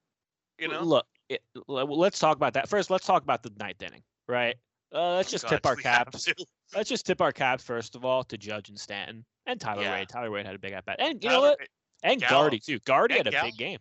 You 0.59 0.69
know, 0.69 0.81
Look, 0.81 1.05
it, 1.29 1.43
let's 1.67 2.17
talk 2.19 2.35
about 2.37 2.53
that 2.53 2.67
first. 2.67 2.89
Let's 2.89 3.05
talk 3.05 3.21
about 3.21 3.43
the 3.43 3.51
ninth 3.59 3.83
inning, 3.83 4.01
right? 4.27 4.55
Uh, 4.93 5.15
let's 5.15 5.29
Oh, 5.29 5.31
just 5.31 5.43
God, 5.45 5.49
tip 5.51 5.65
our 5.65 5.75
caps. 5.75 6.27
Let's 6.75 6.89
just 6.89 7.05
tip 7.05 7.21
our 7.21 7.31
caps 7.31 7.63
first 7.63 7.95
of 7.95 8.05
all 8.05 8.23
to 8.25 8.37
Judge 8.37 8.69
and 8.69 8.79
Stanton 8.79 9.25
and 9.45 9.59
Tyler 9.59 9.83
Yeah. 9.83 9.93
Wade. 9.99 10.09
Tyler 10.09 10.31
Wade 10.31 10.45
had 10.45 10.55
a 10.55 10.59
big 10.59 10.73
at 10.73 10.85
bat, 10.85 10.97
and 10.99 11.21
you 11.23 11.29
know 11.29 11.41
what? 11.41 11.59
And 12.03 12.21
Gallo. 12.21 12.43
Gardy 12.43 12.59
too. 12.59 12.79
Gardy 12.85 13.15
And 13.17 13.25
had 13.25 13.27
a 13.27 13.31
Gallo. 13.31 13.45
big 13.47 13.57
game. 13.57 13.79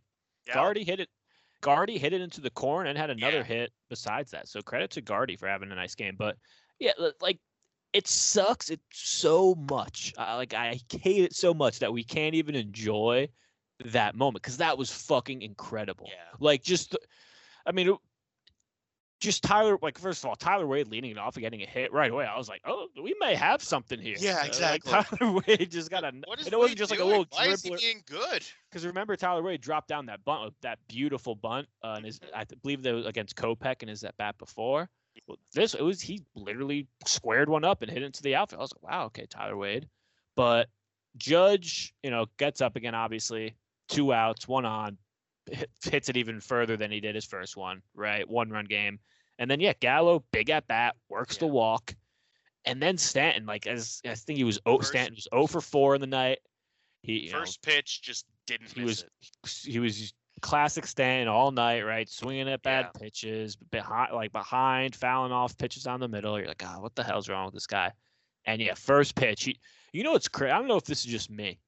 Gardy 0.52 0.84
hit 0.84 1.00
it. 1.00 1.08
Gardy 1.60 1.98
hit 1.98 2.12
it 2.12 2.20
into 2.20 2.40
the 2.40 2.50
corn 2.50 2.86
and 2.86 2.96
had 2.98 3.10
another 3.10 3.38
Yeah. 3.38 3.42
hit 3.44 3.72
besides 3.88 4.30
that. 4.32 4.48
So 4.48 4.60
credit 4.62 4.90
to 4.92 5.00
Gardy 5.00 5.36
for 5.36 5.48
having 5.48 5.70
a 5.72 5.74
nice 5.74 5.94
game. 5.94 6.14
But 6.16 6.36
yeah, 6.78 6.92
like 7.20 7.38
it 7.92 8.06
sucks 8.06 8.68
it 8.70 8.80
so 8.92 9.54
much. 9.70 10.12
I, 10.18 10.34
like 10.36 10.54
I 10.54 10.78
hate 11.00 11.24
it 11.24 11.34
so 11.34 11.54
much 11.54 11.78
that 11.78 11.92
we 11.92 12.04
can't 12.04 12.34
even 12.34 12.54
enjoy 12.54 13.28
that 13.84 14.14
moment 14.14 14.42
because 14.42 14.58
that 14.58 14.76
was 14.76 14.90
fucking 14.92 15.42
incredible. 15.42 16.06
Yeah. 16.08 16.36
Like 16.40 16.62
just, 16.62 16.96
I 17.66 17.72
mean, 17.72 17.96
just 19.20 19.42
Tyler. 19.42 19.78
Like 19.80 19.98
first 19.98 20.22
of 20.24 20.28
all, 20.28 20.36
Tyler 20.36 20.66
Wade 20.66 20.88
leading 20.88 21.10
it 21.10 21.18
off 21.18 21.36
and 21.36 21.42
getting 21.42 21.62
a 21.62 21.66
hit 21.66 21.92
right 21.92 22.10
away. 22.10 22.26
I 22.26 22.36
was 22.36 22.48
like, 22.48 22.60
oh, 22.64 22.88
we 23.02 23.14
may 23.20 23.34
have 23.34 23.62
something 23.62 23.98
here. 24.00 24.16
Yeah, 24.18 24.32
Uh, 24.32 24.38
like, 24.40 24.46
exactly. 24.48 24.92
Tyler 24.92 25.40
Wade 25.46 25.70
just 25.70 25.90
got 25.90 26.04
a. 26.04 26.12
What 26.26 26.38
is 26.40 26.46
and 26.46 26.52
it 26.52 26.56
wasn't 26.56 26.70
Wade 26.72 26.78
just 26.78 26.90
like 26.90 27.00
a 27.00 27.04
little 27.04 27.26
Why 27.30 27.46
is 27.48 27.62
he 27.62 27.74
being 27.76 28.02
good? 28.06 28.44
Because 28.70 28.84
remember, 28.86 29.16
Tyler 29.16 29.42
Wade 29.42 29.60
dropped 29.60 29.88
down 29.88 30.06
that 30.06 30.24
bunt, 30.24 30.54
that 30.62 30.78
beautiful 30.88 31.34
bunt, 31.34 31.66
uh, 31.82 31.94
and 31.96 32.04
his 32.04 32.20
I 32.34 32.44
believe 32.62 32.82
that 32.82 32.94
was 32.94 33.06
against 33.06 33.36
Kopech 33.36 33.76
and 33.80 33.88
his 33.90 34.04
at 34.04 34.16
bat 34.16 34.36
before. 34.38 34.88
Well, 35.26 35.38
This 35.54 35.74
it 35.74 35.82
was 35.82 36.00
he 36.02 36.22
literally 36.34 36.86
squared 37.06 37.48
one 37.48 37.64
up 37.64 37.80
and 37.82 37.90
hit 37.90 38.02
it 38.02 38.06
into 38.06 38.22
the 38.22 38.34
outfield. 38.34 38.60
I 38.60 38.62
was 38.62 38.72
like, 38.82 38.90
wow, 38.90 39.06
okay, 39.06 39.26
Tyler 39.26 39.56
Wade. 39.56 39.88
But 40.36 40.68
Judge, 41.16 41.94
you 42.02 42.10
know, 42.10 42.26
gets 42.38 42.60
up 42.60 42.76
again. 42.76 42.94
Obviously, 42.94 43.56
two 43.88 44.12
outs, 44.12 44.46
one 44.46 44.66
on, 44.66 44.88
hit- 44.88 44.98
hits 45.84 46.08
it 46.08 46.16
even 46.16 46.40
further 46.40 46.76
than 46.76 46.90
he 46.90 47.00
did 47.00 47.14
his 47.14 47.24
first 47.24 47.56
one. 47.56 47.82
Right, 47.94 48.28
one 48.28 48.50
run 48.50 48.64
game, 48.66 48.98
and 49.38 49.50
then 49.50 49.60
yeah, 49.60 49.72
Gallo 49.80 50.24
big 50.32 50.50
at 50.50 50.66
bat, 50.66 50.96
works 51.08 51.36
the 51.36 51.46
walk, 51.46 51.94
and 52.64 52.80
then 52.82 52.98
Stanton, 52.98 53.46
like 53.46 53.66
as 53.66 54.00
I 54.04 54.14
think 54.14 54.36
he 54.38 54.44
was 54.44 54.58
oh, 54.66 54.78
First- 54.78 54.90
Stanton 54.90 55.14
was 55.14 55.28
0 55.32 55.46
for 55.46 55.60
four 55.60 55.94
in 55.94 56.00
the 56.00 56.06
night. 56.06 56.38
He 57.02 57.26
you 57.26 57.32
know, 57.32 57.40
First 57.40 57.62
pitch 57.62 58.02
just 58.02 58.26
didn't 58.46 58.72
he 58.72 58.80
miss 58.80 59.04
was 59.44 59.62
it. 59.64 59.72
he 59.72 59.78
was 59.78 60.12
classic 60.42 60.86
Stanton 60.86 61.28
all 61.28 61.50
night, 61.50 61.82
right? 61.82 62.08
Swinging 62.08 62.48
at 62.48 62.62
bad 62.62 62.90
Yeah. 62.94 63.00
pitches, 63.00 63.56
behind 63.56 64.12
like 64.12 64.32
behind, 64.32 64.94
fouling 64.94 65.32
off 65.32 65.56
pitches 65.56 65.84
down 65.84 66.00
the 66.00 66.08
middle. 66.08 66.38
You're 66.38 66.48
like, 66.48 66.58
God, 66.58 66.82
what 66.82 66.94
the 66.94 67.04
hell's 67.04 67.28
wrong 67.28 67.46
with 67.46 67.54
this 67.54 67.66
guy? 67.66 67.92
And 68.44 68.60
yeah, 68.60 68.74
first 68.74 69.14
pitch. 69.14 69.44
He, 69.44 69.58
you 69.92 70.02
know, 70.02 70.14
it's 70.14 70.28
crazy. 70.28 70.50
I 70.50 70.58
don't 70.58 70.68
know 70.68 70.76
if 70.76 70.84
this 70.84 71.04
is 71.04 71.10
just 71.10 71.30
me, 71.30 71.58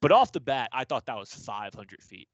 but 0.00 0.12
off 0.12 0.32
the 0.32 0.40
bat, 0.40 0.68
I 0.72 0.84
thought 0.84 1.06
that 1.06 1.16
was 1.16 1.32
500 1.32 2.02
feet. 2.02 2.28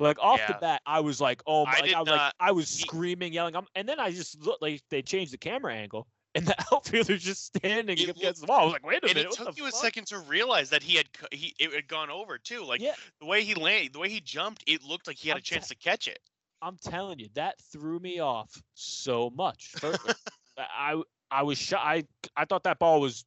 Like 0.00 0.18
off 0.18 0.46
the 0.46 0.54
bat, 0.54 0.82
I 0.86 1.00
was 1.00 1.20
like, 1.20 1.42
oh 1.46 1.66
my! 1.66 1.78
I 1.78 1.80
like, 1.82 1.94
I 1.94 2.00
was 2.00 2.10
like, 2.10 2.22
I 2.40 2.52
was 2.52 2.68
screaming, 2.68 3.32
yelling, 3.34 3.54
I'm, 3.56 3.66
and 3.74 3.88
then 3.88 4.00
I 4.00 4.10
just 4.10 4.40
looked 4.40 4.62
like 4.62 4.82
they 4.90 5.02
changed 5.02 5.32
the 5.32 5.38
camera 5.38 5.74
angle, 5.74 6.08
and 6.34 6.46
the 6.46 6.56
outfielder's 6.72 7.22
just 7.22 7.44
standing 7.44 7.98
It 7.98 8.08
against 8.08 8.40
the 8.40 8.46
wall. 8.46 8.60
I 8.60 8.64
was 8.64 8.72
like, 8.72 8.86
wait 8.86 9.04
a 9.04 9.08
And 9.08 9.14
minute, 9.14 9.26
it 9.26 9.30
took 9.30 9.56
you 9.56 9.66
a 9.66 9.72
second 9.72 10.06
to 10.08 10.18
realize 10.18 10.70
that 10.70 10.82
he 10.82 10.96
had 10.96 11.08
he 11.32 11.54
it 11.58 11.72
had 11.72 11.88
gone 11.88 12.10
over 12.10 12.38
too. 12.38 12.64
Like 12.64 12.82
Yeah. 12.82 12.94
the 13.20 13.26
way 13.26 13.44
he 13.44 13.54
landed, 13.54 13.92
the 13.92 13.98
way 14.00 14.08
he 14.08 14.20
jumped, 14.20 14.64
it 14.66 14.82
looked 14.82 15.06
like 15.06 15.18
he 15.18 15.28
had 15.28 15.36
I'm 15.36 15.40
a 15.40 15.42
chance 15.42 15.68
to 15.68 15.76
catch 15.76 16.08
it. 16.08 16.20
I'm 16.62 16.76
telling 16.78 17.18
you, 17.18 17.28
that 17.34 17.60
threw 17.60 17.98
me 17.98 18.18
off 18.20 18.62
so 18.74 19.30
much. 19.30 19.74
I 20.58 21.02
I 21.30 21.42
was 21.42 21.58
shy. 21.58 21.78
I 21.78 22.04
I 22.36 22.44
thought 22.44 22.64
that 22.64 22.78
ball 22.78 23.00
was 23.00 23.24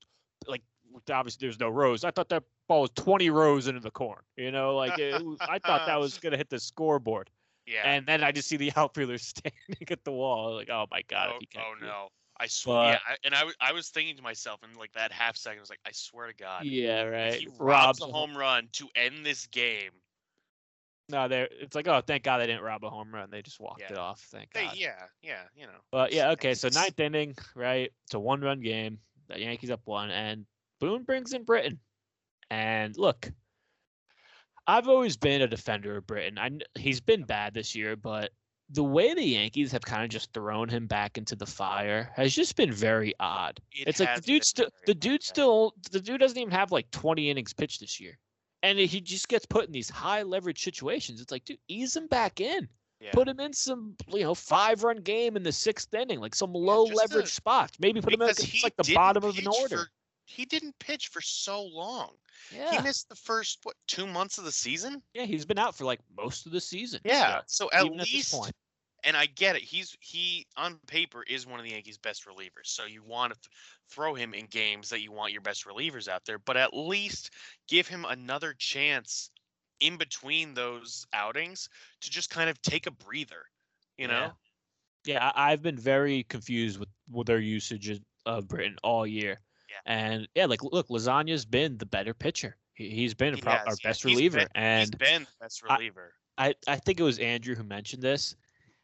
obviously 1.12 1.48
there's 1.48 1.60
no 1.60 1.70
rows. 1.70 2.04
I 2.04 2.12
thought 2.12 2.30
that 2.30 2.44
ball 2.68 2.82
was 2.82 2.92
20 2.96 3.30
rows 3.30 3.68
into 3.68 3.80
the 3.80 3.92
corn. 3.92 4.22
You 4.38 4.52
know, 4.52 4.76
like 4.76 4.98
it, 5.00 5.22
I 5.42 5.60
thought 5.60 5.86
that 5.88 6.00
was 6.00 6.18
gonna 6.18 6.38
hit 6.38 6.50
the 6.50 6.60
scoreboard. 6.60 7.30
Yeah. 7.66 7.84
And 7.86 8.06
then 8.06 8.26
I 8.26 8.34
just 8.34 8.50
see 8.50 8.58
the 8.58 8.74
outfielder 8.76 9.18
standing 9.18 9.54
at 9.90 10.04
the 10.04 10.12
wall. 10.12 10.54
Like, 10.56 10.70
oh 10.70 10.86
my 10.92 11.02
god, 11.08 11.30
oh, 11.34 11.38
he 11.40 11.46
can't 11.46 11.66
oh 11.82 11.86
no. 11.86 12.08
I 12.38 12.48
swear. 12.48 12.84
Yeah, 12.84 12.92
But- 13.08 13.12
I, 13.14 13.16
and 13.24 13.34
I, 13.36 13.40
w- 13.40 13.56
I 13.62 13.72
was 13.72 13.88
thinking 13.88 14.18
to 14.18 14.22
myself 14.22 14.60
in 14.70 14.78
like 14.78 14.92
that 14.96 15.14
half 15.14 15.38
second, 15.38 15.60
I 15.60 15.62
was 15.62 15.70
like, 15.70 15.80
I 15.88 15.92
swear 15.94 16.28
to 16.28 16.34
God, 16.34 16.66
Yeah, 16.66 17.04
right. 17.04 17.36
he 17.36 17.48
robs 17.58 17.60
Robs 17.60 18.02
a 18.02 18.06
home 18.08 18.36
run 18.36 18.68
to 18.74 18.90
end 18.98 19.26
this 19.26 19.48
game. 19.48 19.92
No, 21.08 21.30
there. 21.30 21.48
It's 21.52 21.74
like, 21.74 21.88
oh, 21.88 22.02
thank 22.06 22.24
God 22.24 22.40
they 22.40 22.48
didn't 22.48 22.64
rob 22.64 22.84
a 22.84 22.90
home 22.90 23.14
run. 23.14 23.30
They 23.32 23.42
just 23.42 23.62
walked 23.62 23.80
Yeah. 23.82 23.92
it 23.94 23.98
off. 23.98 24.20
Thank 24.30 24.52
They, 24.52 24.66
God. 24.66 24.76
yeah, 24.76 25.04
yeah, 25.22 25.44
you 25.56 25.66
know. 25.66 25.80
But 25.90 26.12
yeah, 26.12 26.32
okay. 26.32 26.54
So 26.56 26.68
ninth 26.68 27.00
inning, 27.00 27.34
right? 27.56 27.92
It's 28.06 28.14
a 28.14 28.20
one-run 28.20 28.60
game. 28.60 29.00
The 29.30 29.40
Yankees 29.40 29.70
up 29.72 29.82
one, 29.86 30.10
and 30.12 30.46
Boone 30.84 31.04
brings 31.04 31.32
in 31.32 31.44
Britton. 31.46 31.80
And 32.52 32.98
look, 32.98 33.32
I've 34.68 34.90
always 34.90 35.16
been 35.16 35.42
a 35.42 35.48
defender 35.48 35.96
of 35.96 36.06
Britton. 36.06 36.38
I 36.38 36.52
he's 36.78 37.00
been 37.00 37.24
bad 37.24 37.54
this 37.54 37.74
year, 37.74 37.96
but 37.96 38.32
the 38.70 38.84
way 38.84 39.14
the 39.14 39.24
Yankees 39.24 39.72
have 39.72 39.82
kind 39.82 40.04
of 40.04 40.10
just 40.10 40.34
thrown 40.34 40.68
him 40.68 40.88
back 40.88 41.18
into 41.18 41.38
the 41.38 41.46
fire 41.46 42.12
has 42.16 42.36
just 42.36 42.58
been 42.58 42.72
very 42.72 43.14
odd. 43.22 43.62
It 43.72 43.88
it's 43.88 44.00
like 44.02 44.16
the 44.16 44.22
dude 44.22 44.44
still, 44.44 44.68
the 44.86 44.94
dude 44.94 45.22
yeah. 45.24 45.30
still, 45.30 45.74
the 45.92 46.02
dude 46.02 46.20
doesn't 46.20 46.38
even 46.38 46.52
have 46.52 46.74
like 46.74 46.92
20 46.92 47.30
innings 47.30 47.54
pitched 47.54 47.80
this 47.80 48.02
year, 48.02 48.18
and 48.62 48.78
he 48.78 49.00
just 49.00 49.30
gets 49.30 49.46
put 49.46 49.66
in 49.66 49.72
these 49.72 49.90
high 49.90 50.24
leverage 50.24 50.64
situations. 50.64 51.22
It's 51.22 51.32
like, 51.32 51.46
dude, 51.46 51.60
ease 51.70 51.96
him 51.96 52.08
back 52.08 52.42
in 52.42 52.68
Yeah. 53.00 53.12
put 53.14 53.30
him 53.30 53.40
in 53.40 53.54
some 53.54 53.96
you 54.10 54.24
know 54.24 54.36
five 54.36 54.84
run 54.84 54.98
game 54.98 55.38
in 55.38 55.44
the 55.44 55.52
sixth 55.54 55.94
inning, 55.94 56.20
like 56.20 56.36
some 56.36 56.52
low 56.54 56.88
to- 56.88 56.94
leverage 56.94 57.32
spots. 57.34 57.80
Maybe 57.80 58.02
put 58.02 58.14
him 58.14 58.22
in 58.22 58.28
like 58.64 58.76
the 58.76 58.94
bottom 58.94 59.24
of 59.24 59.38
an 59.38 59.48
order. 59.48 59.78
for- 59.78 59.90
he 60.26 60.46
didn't 60.46 60.78
pitch 60.80 61.08
for 61.10 61.22
so 61.22 61.64
long. 61.64 62.12
Yeah. 62.54 62.72
He 62.72 62.82
missed 62.82 63.10
the 63.10 63.16
first 63.16 63.60
what 63.64 63.76
two 63.88 64.08
months 64.08 64.38
of 64.38 64.46
the 64.46 64.52
season. 64.52 65.02
yeah, 65.14 65.26
he's 65.26 65.46
been 65.46 65.60
out 65.60 65.76
for 65.76 65.86
like 65.86 66.00
most 66.18 66.46
of 66.46 66.52
the 66.52 66.62
season. 66.62 67.02
Yeah. 67.04 67.42
so 67.46 67.70
So 67.70 67.70
at 67.72 67.86
at 67.86 67.92
least, 67.92 68.34
point. 68.34 68.54
and 69.04 69.16
I 69.18 69.26
get 69.28 69.56
it. 69.56 69.62
He's 69.62 69.96
he 70.00 70.48
on 70.58 70.80
paper 70.88 71.24
is 71.28 71.46
one 71.46 71.60
of 71.60 71.66
the 71.66 71.72
Yankees' 71.72 71.98
best 71.98 72.26
relievers. 72.26 72.66
So 72.68 72.86
you 72.86 73.04
want 73.04 73.34
to 73.34 73.40
th- 73.40 73.50
throw 73.90 74.14
him 74.16 74.34
in 74.34 74.46
games 74.48 74.90
that 74.90 75.02
you 75.02 75.12
want 75.12 75.32
your 75.34 75.42
best 75.42 75.66
relievers 75.66 76.08
out 76.08 76.26
there, 76.26 76.40
but 76.40 76.58
at 76.58 76.74
least 76.74 77.32
give 77.68 77.88
him 77.88 78.06
another 78.08 78.54
chance 78.58 79.30
in 79.80 79.98
between 79.98 80.54
those 80.54 81.06
outings 81.14 81.68
to 82.02 82.10
just 82.10 82.30
kind 82.30 82.50
of 82.50 82.62
take 82.62 82.88
a 82.88 82.92
breather. 82.92 83.44
You 83.98 84.08
know. 84.08 84.32
Yeah. 85.06 85.14
yeah, 85.14 85.32
I, 85.36 85.52
I've 85.52 85.62
been 85.62 85.78
very 85.78 86.24
confused 86.24 86.80
with 86.80 86.90
with 87.12 87.28
their 87.28 87.40
usage 87.40 88.02
of 88.26 88.48
Britton 88.48 88.78
all 88.84 89.06
year. 89.06 89.42
Yeah. 89.86 89.94
And 89.94 90.28
yeah, 90.36 90.46
like 90.46 90.64
look, 90.64 90.88
Lasagna's 90.90 91.46
been 91.46 91.78
the 91.78 91.86
better 91.86 92.14
pitcher. 92.14 92.56
He, 92.76 92.90
he's 92.90 93.14
been 93.14 93.36
He 93.36 93.42
pro- 93.42 93.54
our 93.54 93.64
yeah. 93.68 93.74
best 93.90 94.04
He's 94.04 94.14
reliever, 94.16 94.38
been- 94.40 94.48
He's 94.48 94.90
and 94.90 94.98
been 94.98 95.22
the 95.24 95.28
best 95.46 95.64
reliever. 95.64 96.14
I, 96.38 96.56
I 96.68 96.78
think 96.78 97.00
it 97.00 97.04
was 97.04 97.20
Andrew 97.20 97.56
who 97.56 97.64
mentioned 97.64 98.02
this. 98.02 98.36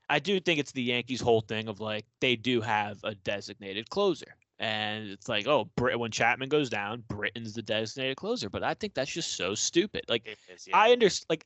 I 0.10 0.19
do 0.19 0.39
think 0.39 0.60
it's 0.60 0.71
the 0.71 0.82
Yankees' 0.84 1.21
whole 1.21 1.41
thing 1.41 1.67
of 1.67 1.80
like 1.80 2.06
they 2.21 2.36
do 2.36 2.62
have 2.62 2.99
a 3.04 3.13
designated 3.15 3.89
closer, 3.89 4.36
And 4.60 5.10
it's 5.10 5.30
like, 5.30 5.47
oh, 5.47 5.69
Brit- 5.75 5.99
when 5.99 6.12
Chapman 6.12 6.49
goes 6.49 6.69
down, 6.69 7.04
Britton's 7.08 7.54
the 7.54 7.62
designated 7.62 8.17
closer. 8.17 8.49
But 8.49 8.63
I 8.63 8.73
think 8.73 8.93
that's 8.93 9.12
just 9.12 9.34
so 9.36 9.54
stupid. 9.56 10.02
Like, 10.10 10.28
is, 10.52 10.67
yeah. 10.67 10.78
I 10.78 10.91
understand. 10.91 11.25
Like, 11.30 11.45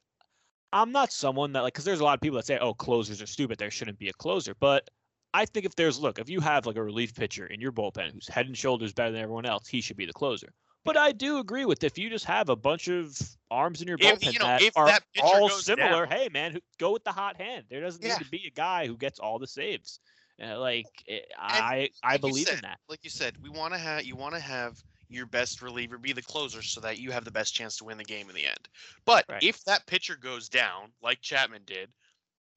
I'm 0.71 0.91
not 0.91 1.11
someone 1.13 1.51
that 1.53 1.61
like 1.61 1.73
because 1.73 1.85
there's 1.85 1.99
a 1.99 2.03
lot 2.03 2.15
of 2.15 2.21
people 2.21 2.37
that 2.37 2.45
say, 2.47 2.57
"Oh, 2.57 2.73
closers 2.73 3.21
are 3.21 3.27
stupid. 3.27 3.57
There 3.59 3.69
shouldn't 3.71 3.99
be 3.99 4.09
a 4.09 4.13
closer." 4.13 4.55
But 4.59 4.89
I 5.33 5.45
think 5.45 5.65
if 5.65 5.75
there's 5.75 5.99
look, 5.99 6.19
if 6.19 6.29
you 6.29 6.39
have 6.41 6.65
like 6.65 6.75
a 6.75 6.83
relief 6.83 7.15
pitcher 7.15 7.47
in 7.47 7.59
your 7.59 7.71
bullpen 7.71 8.11
who's 8.11 8.27
head 8.27 8.45
and 8.47 8.57
shoulders 8.57 8.93
better 8.93 9.11
than 9.11 9.21
everyone 9.21 9.45
else, 9.45 9.67
he 9.67 9.81
should 9.81 9.97
be 9.97 10.05
the 10.05 10.13
closer. 10.13 10.53
But 10.85 10.97
I 10.97 11.13
do 11.13 11.39
agree 11.39 11.63
with 11.65 11.83
if 11.83 11.97
you 11.97 12.09
just 12.09 12.25
have 12.25 12.49
a 12.49 12.55
bunch 12.57 12.89
of 12.89 13.17
arms 13.49 13.81
in 13.81 13.87
your 13.87 13.97
If, 14.01 14.19
bullpen 14.19 14.33
you 14.33 14.39
know, 14.39 14.45
that 14.45 14.61
if 14.61 14.75
are 14.75 14.87
that 14.87 15.03
all 15.21 15.49
similar, 15.49 16.05
down- 16.05 16.17
hey 16.19 16.29
man, 16.29 16.51
who- 16.51 16.61
go 16.77 16.91
with 16.91 17.03
the 17.05 17.11
hot 17.11 17.37
hand. 17.37 17.65
There 17.69 17.79
doesn't 17.81 18.03
Yeah. 18.03 18.17
need 18.17 18.25
to 18.25 18.29
be 18.29 18.45
a 18.47 18.51
guy 18.51 18.85
who 18.87 18.97
gets 18.97 19.17
all 19.19 19.39
the 19.39 19.47
saves. 19.47 19.99
Uh, 20.43 20.59
like 20.59 20.87
it, 21.05 21.31
I, 21.39 21.89
I 22.03 22.13
like 22.13 22.13
you 22.15 22.19
believe 22.19 22.49
in 22.49 22.59
that. 22.61 22.79
like 22.89 23.03
you 23.03 23.09
said, 23.11 23.35
we 23.41 23.49
want 23.49 23.73
to 23.73 23.79
have 23.79 24.03
you 24.03 24.15
want 24.15 24.33
to 24.35 24.41
have 24.41 24.81
your 25.07 25.25
best 25.27 25.61
reliever 25.61 25.97
be 25.99 26.11
the 26.11 26.23
closer 26.23 26.61
so 26.63 26.81
that 26.81 26.97
you 26.97 27.11
have 27.11 27.23
the 27.23 27.31
best 27.31 27.53
chance 27.53 27.77
to 27.77 27.83
win 27.83 27.97
the 27.99 28.03
game 28.03 28.29
in 28.29 28.35
the 28.35 28.45
end. 28.45 28.67
But 29.05 29.25
Right. 29.29 29.43
if 29.43 29.63
that 29.65 29.85
pitcher 29.85 30.15
goes 30.15 30.49
down, 30.49 30.91
like 31.01 31.21
Chapman 31.21 31.61
did, 31.65 31.93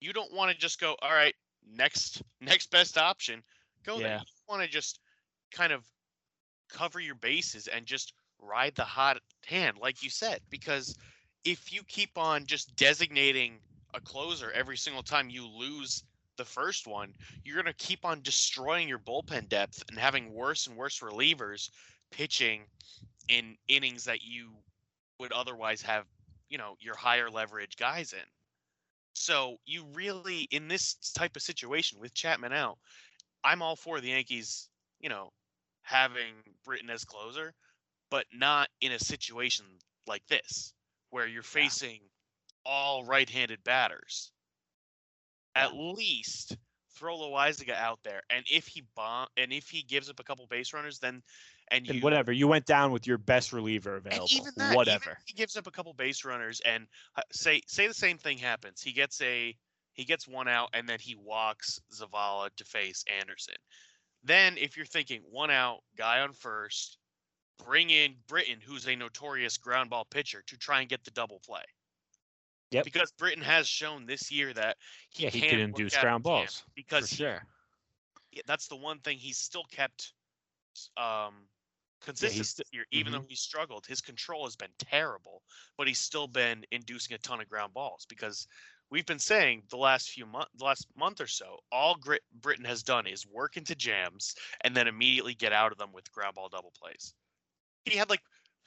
you 0.01 0.13
don't 0.15 0.33
want 0.33 0.51
to 0.51 0.57
just 0.59 0.81
go, 0.81 0.97
all 1.03 1.13
right, 1.13 1.35
next 1.67 2.23
next 2.41 2.71
best 2.71 2.99
option, 2.99 3.43
go 3.85 3.99
there. 3.99 4.19
You 4.19 4.25
want 4.49 4.63
to 4.63 4.69
just 4.69 5.01
kind 5.51 5.73
of 5.73 5.85
cover 6.69 7.01
your 7.01 7.15
bases 7.15 7.69
and 7.69 7.87
just 7.87 8.13
ride 8.41 8.75
the 8.75 8.85
hot 8.85 9.19
hand, 9.47 9.79
like 9.81 10.03
you 10.03 10.11
said, 10.11 10.41
because 10.51 10.97
if 11.45 11.73
you 11.73 11.83
keep 11.85 12.17
on 12.17 12.45
just 12.45 12.75
designating 12.77 13.59
a 13.95 14.01
closer 14.01 14.51
every 14.53 14.77
single 14.77 15.03
time 15.03 15.31
you 15.31 15.47
lose 15.47 16.05
the 16.37 16.45
first 16.45 16.87
one, 16.87 17.15
you're 17.45 17.63
going 17.63 17.73
to 17.73 17.87
keep 17.87 18.05
on 18.05 18.21
destroying 18.23 18.89
your 18.89 18.99
bullpen 18.99 19.49
depth 19.49 19.83
and 19.89 19.99
having 19.99 20.33
worse 20.33 20.67
and 20.67 20.77
worse 20.77 21.01
relievers 21.01 21.71
pitching 22.11 22.63
in 23.29 23.57
innings 23.69 24.05
that 24.05 24.23
you 24.23 24.51
would 25.19 25.33
otherwise 25.33 25.81
have, 25.83 26.05
you 26.49 26.59
know, 26.59 26.77
your 26.81 26.97
higher 26.97 27.31
leverage 27.31 27.77
guys 27.77 28.13
in. 28.13 28.19
So 29.19 29.57
you 29.65 29.87
really, 29.95 30.47
in 30.51 30.69
this 30.69 30.95
type 31.15 31.37
of 31.37 31.43
situation 31.43 31.99
with 31.99 32.13
Chapman 32.13 32.53
out, 32.53 32.77
I'm 33.43 33.63
all 33.63 33.75
for 33.75 33.99
the 33.99 34.09
Yankees, 34.09 34.69
you 35.01 35.09
know, 35.09 35.31
having 35.83 36.35
Britton 36.65 36.91
as 36.91 37.05
closer, 37.05 37.55
but 38.11 38.27
not 38.33 38.69
in 38.83 38.93
a 38.93 38.99
situation 38.99 39.65
like 40.07 40.23
this 40.29 40.75
where 41.11 41.27
you're 41.27 41.43
facing 41.43 42.01
all 42.67 43.05
right-handed 43.05 43.65
batters. 43.65 44.33
At 45.55 45.75
least 45.75 46.59
throw 46.95 47.17
Loaisiga 47.17 47.75
out 47.75 48.01
there, 48.05 48.23
and 48.29 48.45
if 48.51 48.67
he 48.67 48.85
bomb 48.95 49.29
and 49.39 49.51
if 49.51 49.71
he 49.71 49.83
gives 49.83 50.11
up 50.11 50.21
a 50.21 50.25
couple 50.25 50.47
base 50.47 50.75
runners, 50.75 50.99
then 50.99 51.23
and 51.71 51.87
you 51.87 51.95
And 51.95 52.03
whatever 52.03 52.33
you 52.33 52.49
went 52.49 52.67
down 52.67 52.93
with 52.93 53.07
your 53.07 53.19
best 53.19 53.53
reliever 53.53 53.97
available. 53.97 54.29
even 54.31 54.53
that, 54.57 54.77
whatever. 54.77 55.11
if 55.11 55.25
he 55.27 55.35
gives 55.35 55.57
up 55.57 55.67
a 55.67 55.71
couple 55.71 55.93
base 55.95 56.25
runners, 56.25 56.61
and 56.65 56.87
uh, 57.17 57.23
say 57.33 57.61
say 57.67 57.87
the 57.87 57.95
same 57.95 58.19
thing 58.19 58.39
happens. 58.39 58.83
He 58.83 58.93
gets 58.93 59.21
a 59.21 59.57
he 59.93 60.05
gets 60.05 60.29
one 60.29 60.49
out, 60.49 60.71
and 60.75 60.89
then 60.89 60.99
he 61.01 61.17
walks 61.17 61.81
Zavala 61.93 62.51
to 62.57 62.65
face 62.65 63.05
Anderson. 63.19 63.55
Then, 64.23 64.59
if 64.59 64.77
you're 64.77 64.87
thinking 64.87 65.23
one 65.31 65.51
out, 65.51 65.81
guy 65.97 66.21
on 66.21 66.33
first, 66.33 66.99
bring 67.65 67.91
in 67.91 68.15
Britton, 68.29 68.59
who's 68.61 68.87
a 68.87 68.95
notorious 68.97 69.57
ground 69.57 69.91
ball 69.91 70.05
pitcher, 70.05 70.43
to 70.47 70.57
try 70.59 70.81
and 70.81 70.89
get 70.89 71.05
the 71.05 71.11
double 71.13 71.41
play. 71.45 71.63
Yep. 72.73 72.85
Because 72.85 73.13
Britton 73.13 73.43
has 73.43 73.69
shown 73.69 74.07
this 74.07 74.31
year 74.31 74.53
that 74.53 74.77
he 75.11 75.25
yeah, 75.25 75.31
he 75.31 75.41
can 75.41 75.61
induce 75.61 75.97
ground 75.97 76.25
balls 76.25 76.65
because 76.75 77.09
for 77.09 77.15
he 77.15 77.17
sure. 77.17 77.47
yeah, 78.33 78.43
that's 78.47 78.67
the 78.67 78.77
one 78.77 78.99
thing 78.99 79.19
he's 79.19 79.39
still 79.39 79.65
kept 79.71 80.13
um 80.97 81.47
consistent 82.01 82.69
year, 82.73 82.85
even 82.91 83.13
mhm. 83.13 83.17
though 83.17 83.25
he 83.29 83.35
struggled. 83.35 83.87
His 83.87 84.01
control 84.01 84.45
has 84.45 84.57
been 84.57 84.71
terrible, 84.79 85.43
but 85.77 85.89
he's 85.89 85.99
still 85.99 86.27
been 86.29 86.65
inducing 86.71 87.15
a 87.15 87.19
ton 87.19 87.41
of 87.41 87.49
ground 87.49 87.75
balls 87.75 88.07
because 88.09 88.47
we've 88.91 89.07
been 89.07 89.19
saying 89.19 89.63
the 89.71 89.77
last 89.77 90.11
few 90.11 90.27
months, 90.27 90.51
the 90.57 90.65
last 90.65 90.87
month 90.97 91.21
or 91.21 91.27
so, 91.27 91.59
all 91.73 91.97
Grit 91.97 92.23
Britton 92.41 92.65
has 92.65 92.83
done 92.83 93.07
is 93.07 93.27
work 93.27 93.57
into 93.57 93.75
jams 93.75 94.35
and 94.63 94.77
then 94.77 94.89
immediately 94.89 95.35
get 95.35 95.53
out 95.53 95.73
of 95.73 95.79
them 95.79 95.93
with 95.93 96.11
ground 96.13 96.35
ball 96.35 96.49
double 96.49 96.73
plays. 96.81 97.15
He 97.85 97.97
had 97.97 98.11
like 98.11 98.21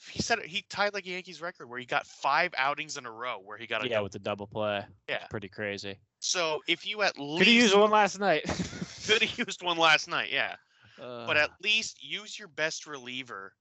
he 0.08 0.22
said 0.22 0.40
he 0.40 0.64
tied 0.70 0.94
like 0.94 1.06
a 1.06 1.10
Yankees 1.10 1.42
record 1.42 1.68
where 1.68 1.80
he 1.80 1.86
got 1.86 2.08
five 2.08 2.54
outings 2.58 2.98
in 2.98 3.06
a 3.06 3.12
row 3.12 3.40
where 3.44 3.58
he 3.58 3.68
got 3.68 3.84
a 3.84 3.88
Yeah, 3.88 3.96
double. 3.96 4.04
with 4.04 4.14
the 4.14 4.20
double 4.20 4.48
play. 4.48 4.86
Yeah. 5.10 5.26
Pretty 5.30 5.50
crazy. 5.50 5.98
So 6.20 6.62
if 6.68 6.86
you 6.88 7.02
at 7.02 7.18
least 7.18 7.40
Could 7.40 7.48
have 7.48 7.56
used 7.56 7.78
one 7.78 7.92
last 7.92 8.20
night. 8.20 8.44
could 9.06 9.22
have 9.22 9.38
used 9.38 9.62
one 9.62 9.78
last 9.78 10.08
night, 10.08 10.32
yeah. 10.32 10.56
But 11.00 11.38
at 11.38 11.52
least 11.64 12.04
use 12.04 12.38
your 12.38 12.48
best 12.48 12.86
reliever, 12.88 13.54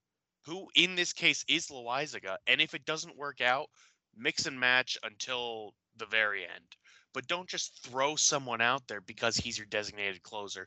who 0.45 0.69
in 0.75 0.97
this 0.97 1.13
case 1.13 1.45
is 1.49 1.69
Loaisiga. 1.69 2.37
And 2.47 2.61
if 2.61 2.75
it 2.75 2.85
doesn't 2.85 3.17
work 3.17 3.41
out, 3.41 3.69
mix 4.17 4.47
and 4.47 4.59
match 4.59 4.99
until 5.03 5.75
the 5.97 6.07
very 6.07 6.45
end. 6.45 6.77
But 7.15 7.27
don't 7.27 7.49
just 7.49 7.85
throw 7.85 8.17
someone 8.17 8.61
out 8.61 8.87
there 8.89 9.01
because 9.01 9.37
he's 9.37 9.59
your 9.59 9.67
designated 9.67 10.23
closer. 10.23 10.67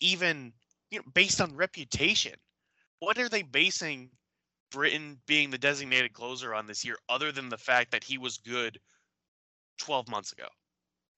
Even 0.00 0.52
you 0.90 0.98
know, 0.98 1.04
based 1.14 1.40
on 1.40 1.54
reputation, 1.56 2.34
what 3.00 3.18
are 3.18 3.28
they 3.28 3.42
basing 3.42 4.10
Britton 4.70 5.18
being 5.26 5.50
the 5.50 5.58
designated 5.58 6.12
closer 6.12 6.54
on 6.54 6.66
this 6.66 6.84
year, 6.84 6.96
other 7.08 7.32
than 7.32 7.48
the 7.48 7.58
fact 7.58 7.92
that 7.92 8.04
he 8.04 8.18
was 8.18 8.38
good 8.38 8.78
12 9.78 10.08
months 10.08 10.32
ago? 10.32 10.48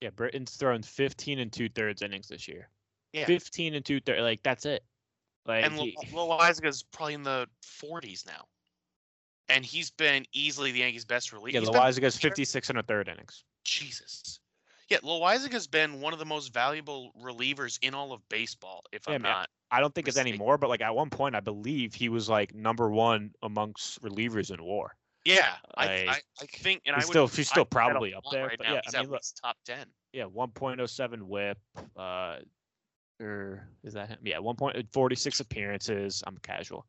yeah, 0.01 0.11
Britton's 0.11 0.57
thrown 0.57 0.83
15 0.83 1.39
and 1.39 1.53
two 1.53 1.69
thirds 1.69 2.03
innings 2.03 2.29
this 2.29 2.49
year. 2.49 2.69
Yeah. 3.13 3.27
15 3.27 3.75
and 3.75 3.85
two 3.85 4.01
thirty. 4.01 4.21
Like 4.21 4.43
that's 4.43 4.67
it. 4.67 4.85
Like 5.47 5.65
and 5.65 5.75
Loaisiga 5.75 6.67
is 6.67 6.83
probably 6.83 7.15
in 7.15 7.23
the 7.23 7.49
40s 7.83 8.27
now, 8.27 8.45
and 9.49 9.65
he's 9.65 9.91
been 9.91 10.25
easily 10.33 10.71
the 10.71 10.81
Yankees' 10.81 11.05
best 11.05 11.33
relief. 11.33 11.55
Yeah, 11.55 11.61
Loaisiga 11.61 12.17
56 12.21 12.71
and 12.71 12.79
a 12.79 12.83
third 12.83 13.09
innings. 13.09 13.43
Jesus. 13.65 14.39
Yeah, 14.89 14.99
Loaisiga 14.99 15.53
has 15.53 15.67
been 15.67 16.01
one 16.01 16.13
of 16.13 16.19
the 16.19 16.25
most 16.25 16.53
valuable 16.53 17.13
relievers 17.21 17.79
in 17.81 17.95
all 17.95 18.13
of 18.13 18.29
baseball. 18.29 18.83
If 18.93 19.03
yeah, 19.09 19.15
I'm 19.15 19.23
man, 19.23 19.33
not, 19.33 19.49
I 19.71 19.81
don't 19.81 19.95
think 19.95 20.07
mistaken. 20.07 20.27
it's 20.27 20.35
anymore. 20.35 20.59
But 20.59 20.69
like 20.69 20.83
at 20.83 20.95
one 20.95 21.11
point, 21.11 21.35
I 21.35 21.41
believe 21.41 21.95
he 21.95 22.09
was 22.09 22.29
like 22.29 22.55
number 22.55 22.91
one 22.91 23.31
amongst 23.43 24.03
relievers 24.03 24.53
in 24.53 24.63
WAR. 24.63 24.95
Yeah, 25.25 25.53
like, 25.77 25.91
I, 25.91 26.07
I, 26.09 26.21
I, 26.41 26.47
think, 26.47 26.83
and 26.87 26.97
I 26.97 26.99
would, 27.01 27.07
still 27.07 27.29
he's 27.29 27.49
still 27.49 27.63
I 27.63 27.71
probably 27.71 28.15
up 28.15 28.25
there. 28.33 28.47
Right 28.47 28.59
but 28.59 28.67
yeah, 28.67 28.81
he's 28.85 28.95
I 28.95 29.03
mean, 29.03 29.11
look, 29.11 29.23
top 29.43 29.57
ten. 29.65 29.87
Yeah, 30.13 30.25
1.07 30.25 31.23
WHIP, 31.23 31.59
uh, 31.97 32.37
or 33.21 33.69
is 33.85 33.93
that 33.95 34.09
him? 34.09 34.19
Yeah, 34.23 34.39
1.46 34.39 35.41
appearances. 35.41 36.23
I'm 36.27 36.39
casual. 36.39 36.87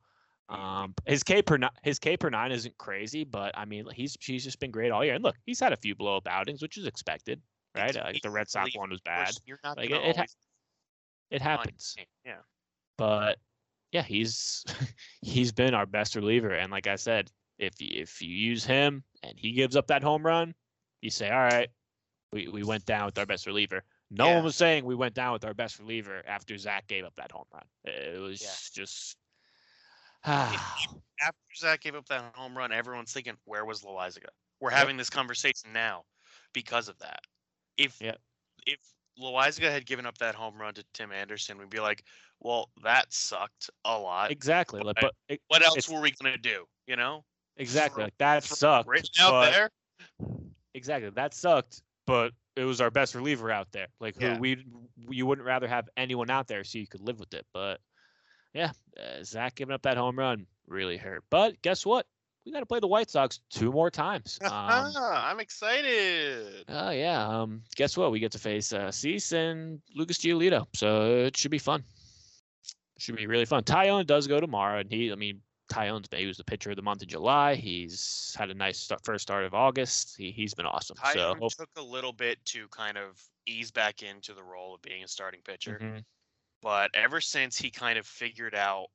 Um, 0.50 0.94
his 1.06 1.24
K 1.24 1.42
per 1.42 1.58
ni- 1.58 1.70
his 1.82 1.98
K 1.98 2.18
per 2.18 2.30
nine 2.30 2.52
isn't 2.52 2.78
crazy, 2.78 3.24
but 3.24 3.58
I 3.58 3.64
mean 3.64 3.86
he's 3.94 4.18
he's 4.20 4.44
just 4.44 4.60
been 4.60 4.72
great 4.72 4.92
all 4.92 5.04
year. 5.06 5.16
And 5.16 5.24
look, 5.24 5.36
he's 5.46 5.60
had 5.62 5.72
a 5.72 5.78
few 5.78 5.96
blow 5.96 6.18
up 6.18 6.28
outings, 6.28 6.62
which 6.62 6.78
is 6.78 6.86
expected, 6.86 7.42
right? 7.74 7.90
It's- 7.92 8.04
Like 8.06 8.22
the 8.22 8.30
Red 8.32 8.50
Sox 8.50 8.76
one 8.76 8.90
was 8.90 9.00
bad. 9.02 9.30
You're 9.46 9.60
not 9.64 9.78
Like, 9.78 9.90
it- 9.92 9.96
it 10.10 10.16
ha- 10.18 10.26
It 11.30 11.42
happens. 11.42 11.96
Yeah, 12.26 12.40
but 12.98 13.38
yeah, 13.94 14.04
he's 14.04 14.66
he's 15.22 15.54
been 15.54 15.74
our 15.74 15.86
best 15.86 16.16
reliever. 16.16 16.52
And 16.52 16.70
like 16.70 16.88
I 16.88 16.98
said, 16.98 17.32
if 17.58 17.74
if 17.80 18.22
you 18.22 18.36
use 18.36 18.66
him 18.66 19.04
and 19.24 19.40
he 19.40 19.54
gives 19.54 19.78
up 19.78 19.88
that 19.88 20.04
home 20.04 20.26
run, 20.26 20.54
you 21.02 21.10
say, 21.10 21.30
all 21.30 21.40
right, 21.40 21.70
we, 22.34 22.50
we 22.50 22.64
went 22.64 22.86
down 22.86 23.06
with 23.06 23.18
our 23.18 23.26
best 23.26 23.46
reliever. 23.48 23.86
No 24.14 24.28
Yeah. 24.28 24.36
one 24.36 24.44
was 24.44 24.56
saying 24.58 24.84
we 24.86 24.94
went 24.94 25.14
down 25.16 25.32
with 25.32 25.46
our 25.46 25.54
best 25.54 25.80
reliever 25.80 26.22
after 26.28 26.58
Zack 26.58 26.86
gave 26.88 27.06
up 27.06 27.16
that 27.16 27.32
home 27.32 27.46
run. 27.54 27.64
It 27.86 28.20
was 28.20 28.42
Yeah. 28.42 28.84
just 28.84 29.16
after 30.24 31.38
Zack 31.58 31.82
gave 31.82 31.96
up 31.96 32.06
that 32.08 32.36
home 32.36 32.56
run, 32.58 32.72
everyone's 32.72 33.14
thinking, 33.14 33.38
where 33.46 33.66
was 33.66 33.82
Loaisiga? 33.82 34.28
We're 34.60 34.70
having 34.70 34.98
this 34.98 35.10
conversation 35.10 35.74
now 35.74 36.04
because 36.54 36.88
of 36.90 36.98
that. 37.00 37.22
If 37.78 38.00
Yep. 38.02 38.20
if 38.68 38.80
Loaisiga 39.20 39.72
had 39.72 39.86
given 39.86 40.06
up 40.06 40.18
that 40.20 40.36
home 40.36 40.60
run 40.60 40.74
to 40.76 40.84
Tim 40.94 41.12
Anderson, 41.12 41.58
we'd 41.58 41.70
be 41.70 41.80
like, 41.80 42.04
well, 42.40 42.70
that 42.84 43.12
sucked 43.14 43.70
a 43.86 43.98
lot. 43.98 44.32
exactly. 44.32 44.82
Like, 44.82 44.98
but 45.02 45.16
it, 45.30 45.42
What 45.48 45.66
else 45.66 45.88
were 45.90 46.02
we 46.02 46.12
gonna 46.12 46.38
do? 46.38 46.66
You 46.86 46.96
know, 46.98 47.24
exactly 47.58 48.04
like 48.04 48.18
that 48.18 48.44
sucked. 48.44 48.88
Britton 48.88 49.10
out 49.20 49.32
but- 49.32 49.52
there. 49.52 49.70
Exactly. 50.74 51.10
That 51.12 51.34
sucked, 51.34 51.82
but 52.06 52.34
it 52.56 52.64
was 52.66 52.82
our 52.82 52.92
best 52.92 53.16
reliever 53.16 53.52
out 53.52 53.72
there. 53.72 53.88
Like 54.00 54.16
who 54.18 54.26
Yeah. 54.26 54.40
we 54.40 54.66
you 55.10 55.26
wouldn't 55.26 55.48
rather 55.48 55.68
have 55.68 55.90
anyone 55.98 56.30
out 56.30 56.48
there 56.48 56.64
so 56.64 56.78
you 56.78 56.88
could 56.88 57.02
live 57.02 57.20
with 57.20 57.34
it. 57.34 57.46
But 57.54 57.80
yeah, 58.54 58.72
uh, 59.00 59.24
Zack 59.24 59.56
giving 59.56 59.74
up 59.74 59.84
that 59.84 59.98
home 59.98 60.18
run 60.20 60.46
really 60.68 60.98
hurt. 60.98 61.24
But 61.30 61.62
guess 61.62 61.86
what? 61.86 62.06
We 62.46 62.52
got 62.52 62.62
to 62.62 62.66
play 62.66 62.80
the 62.80 62.88
White 62.88 63.10
Sox 63.10 63.40
two 63.52 63.72
more 63.72 63.92
times. 63.92 64.40
Um, 64.44 64.94
I'm 64.98 65.40
excited. 65.40 66.66
oh 66.68 66.90
yeah. 66.90 67.26
Um, 67.28 67.62
guess 67.76 67.96
what? 67.96 68.12
We 68.12 68.20
get 68.20 68.32
to 68.34 68.40
face 68.40 68.74
uh, 68.74 68.92
Cease 68.92 69.32
and 69.32 69.80
Lucas 69.96 70.18
Giolito, 70.18 70.66
so 70.76 71.06
it 71.26 71.38
should 71.38 71.52
be 71.52 71.60
fun. 71.60 71.84
Should 72.98 73.16
be 73.16 73.28
really 73.28 73.46
fun. 73.46 73.64
Taillon 73.64 74.06
does 74.06 74.28
go 74.28 74.40
tomorrow, 74.40 74.80
and 74.80 74.92
he, 74.92 75.12
I 75.12 75.16
mean, 75.16 75.42
Taillon's 75.72 76.08
he 76.12 76.26
was 76.26 76.38
the 76.38 76.44
pitcher 76.44 76.70
of 76.72 76.76
the 76.76 76.82
month 76.82 77.02
of 77.02 77.08
July. 77.08 77.56
He's 77.56 78.36
had 78.38 78.50
a 78.50 78.54
nice 78.54 78.78
start, 78.80 79.04
first 79.04 79.22
start 79.24 79.46
of 79.46 79.54
August. 79.54 80.16
He 80.18 80.32
he's 80.32 80.54
been 80.54 80.66
awesome. 80.66 80.98
so 80.98 81.04
Taillon 81.04 81.40
hope- 81.40 81.56
took 81.56 81.70
a 81.78 81.82
little 81.82 82.14
bit 82.14 82.44
to 82.46 82.68
kind 82.70 82.98
of 82.98 83.22
ease 83.46 83.72
back 83.72 84.04
into 84.04 84.34
the 84.34 84.44
role 84.44 84.76
of 84.76 84.82
being 84.82 85.04
a 85.04 85.08
starting 85.08 85.42
pitcher. 85.44 85.80
Mhm. 85.82 86.06
but 86.62 86.92
ever 86.94 87.20
since 87.20 87.58
he 87.58 87.72
kind 87.72 87.98
of 87.98 88.06
figured 88.06 88.54
out 88.54 88.88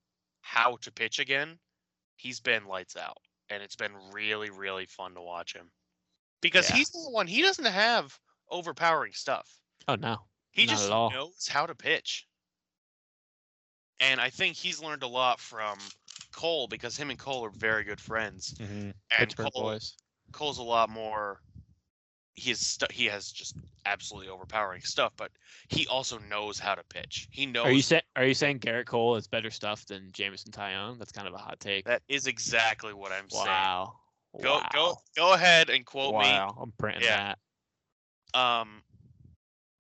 how 0.43 0.77
to 0.77 0.93
pitch 0.93 1.19
again, 1.19 1.59
he's 2.15 2.39
been 2.39 2.65
lights 2.67 2.97
out, 2.97 3.19
and 3.51 3.61
it's 3.63 3.75
been 3.75 3.93
really, 4.13 4.51
really 4.51 4.87
fun 4.87 5.15
to 5.15 5.21
watch 5.21 5.53
him 5.53 5.73
because 6.41 6.71
Yeah. 6.71 6.77
he's 6.77 6.91
the 6.91 7.11
one. 7.11 7.27
He 7.27 7.43
doesn't 7.43 7.65
have 7.65 8.21
overpowering 8.51 9.15
stuff. 9.15 9.51
Oh 9.89 9.97
no. 9.97 10.29
He 10.53 10.65
Not 10.67 10.73
just 10.77 10.89
knows 10.89 11.49
how 11.49 11.67
to 11.67 11.75
pitch. 11.75 12.29
And 13.99 14.21
I 14.21 14.31
think 14.31 14.57
he's 14.57 14.81
learned 14.81 15.03
a 15.03 15.09
lot 15.09 15.41
from 15.41 15.79
Cole 16.37 16.69
because 16.69 16.97
him 16.97 17.09
and 17.11 17.19
Cole 17.19 17.45
are 17.45 17.51
very 17.51 17.83
good 17.83 18.01
friends. 18.01 18.55
Mm-hmm. 18.61 18.91
And 19.19 19.37
Cole, 19.37 19.79
Cole's 20.33 20.59
a 20.59 20.63
lot 20.63 20.91
more. 20.91 21.41
He 22.35 22.51
has 22.51 22.61
stu- 22.61 22.87
he 22.93 23.07
has 23.07 23.33
just 23.33 23.57
absolutely 23.87 24.29
overpowering 24.29 24.83
stuff, 24.83 25.15
but 25.17 25.31
he 25.69 25.87
also 25.87 26.19
knows 26.31 26.59
how 26.59 26.75
to 26.75 26.83
pitch. 26.85 27.29
He 27.31 27.47
knows 27.47 27.65
Are 27.65 27.73
you 27.73 27.81
saying 27.81 28.03
are 28.15 28.27
you 28.27 28.35
saying 28.35 28.59
Gerrit 28.61 28.85
Cole 28.85 29.15
has 29.15 29.27
better 29.27 29.51
stuff 29.51 29.87
than 29.87 30.11
Jameson 30.13 30.53
Taillon? 30.53 30.99
That's 30.99 31.13
kind 31.13 31.27
of 31.27 31.33
a 31.33 31.39
hot 31.39 31.59
take. 31.59 31.87
that 31.87 32.03
is 32.09 32.27
exactly 32.27 32.93
what 32.93 33.11
I'm 33.11 33.31
saying. 33.31 33.47
wow. 33.47 33.95
Go 34.43 34.57
wow. 34.57 34.69
go 34.75 34.95
go 35.17 35.33
ahead 35.33 35.71
and 35.71 35.87
quote 35.87 36.13
me. 36.13 36.19
wow. 36.19 36.55
I'm 36.61 36.73
printing 36.79 37.05
Yeah. 37.05 37.35
that. 38.35 38.39
Um, 38.39 38.83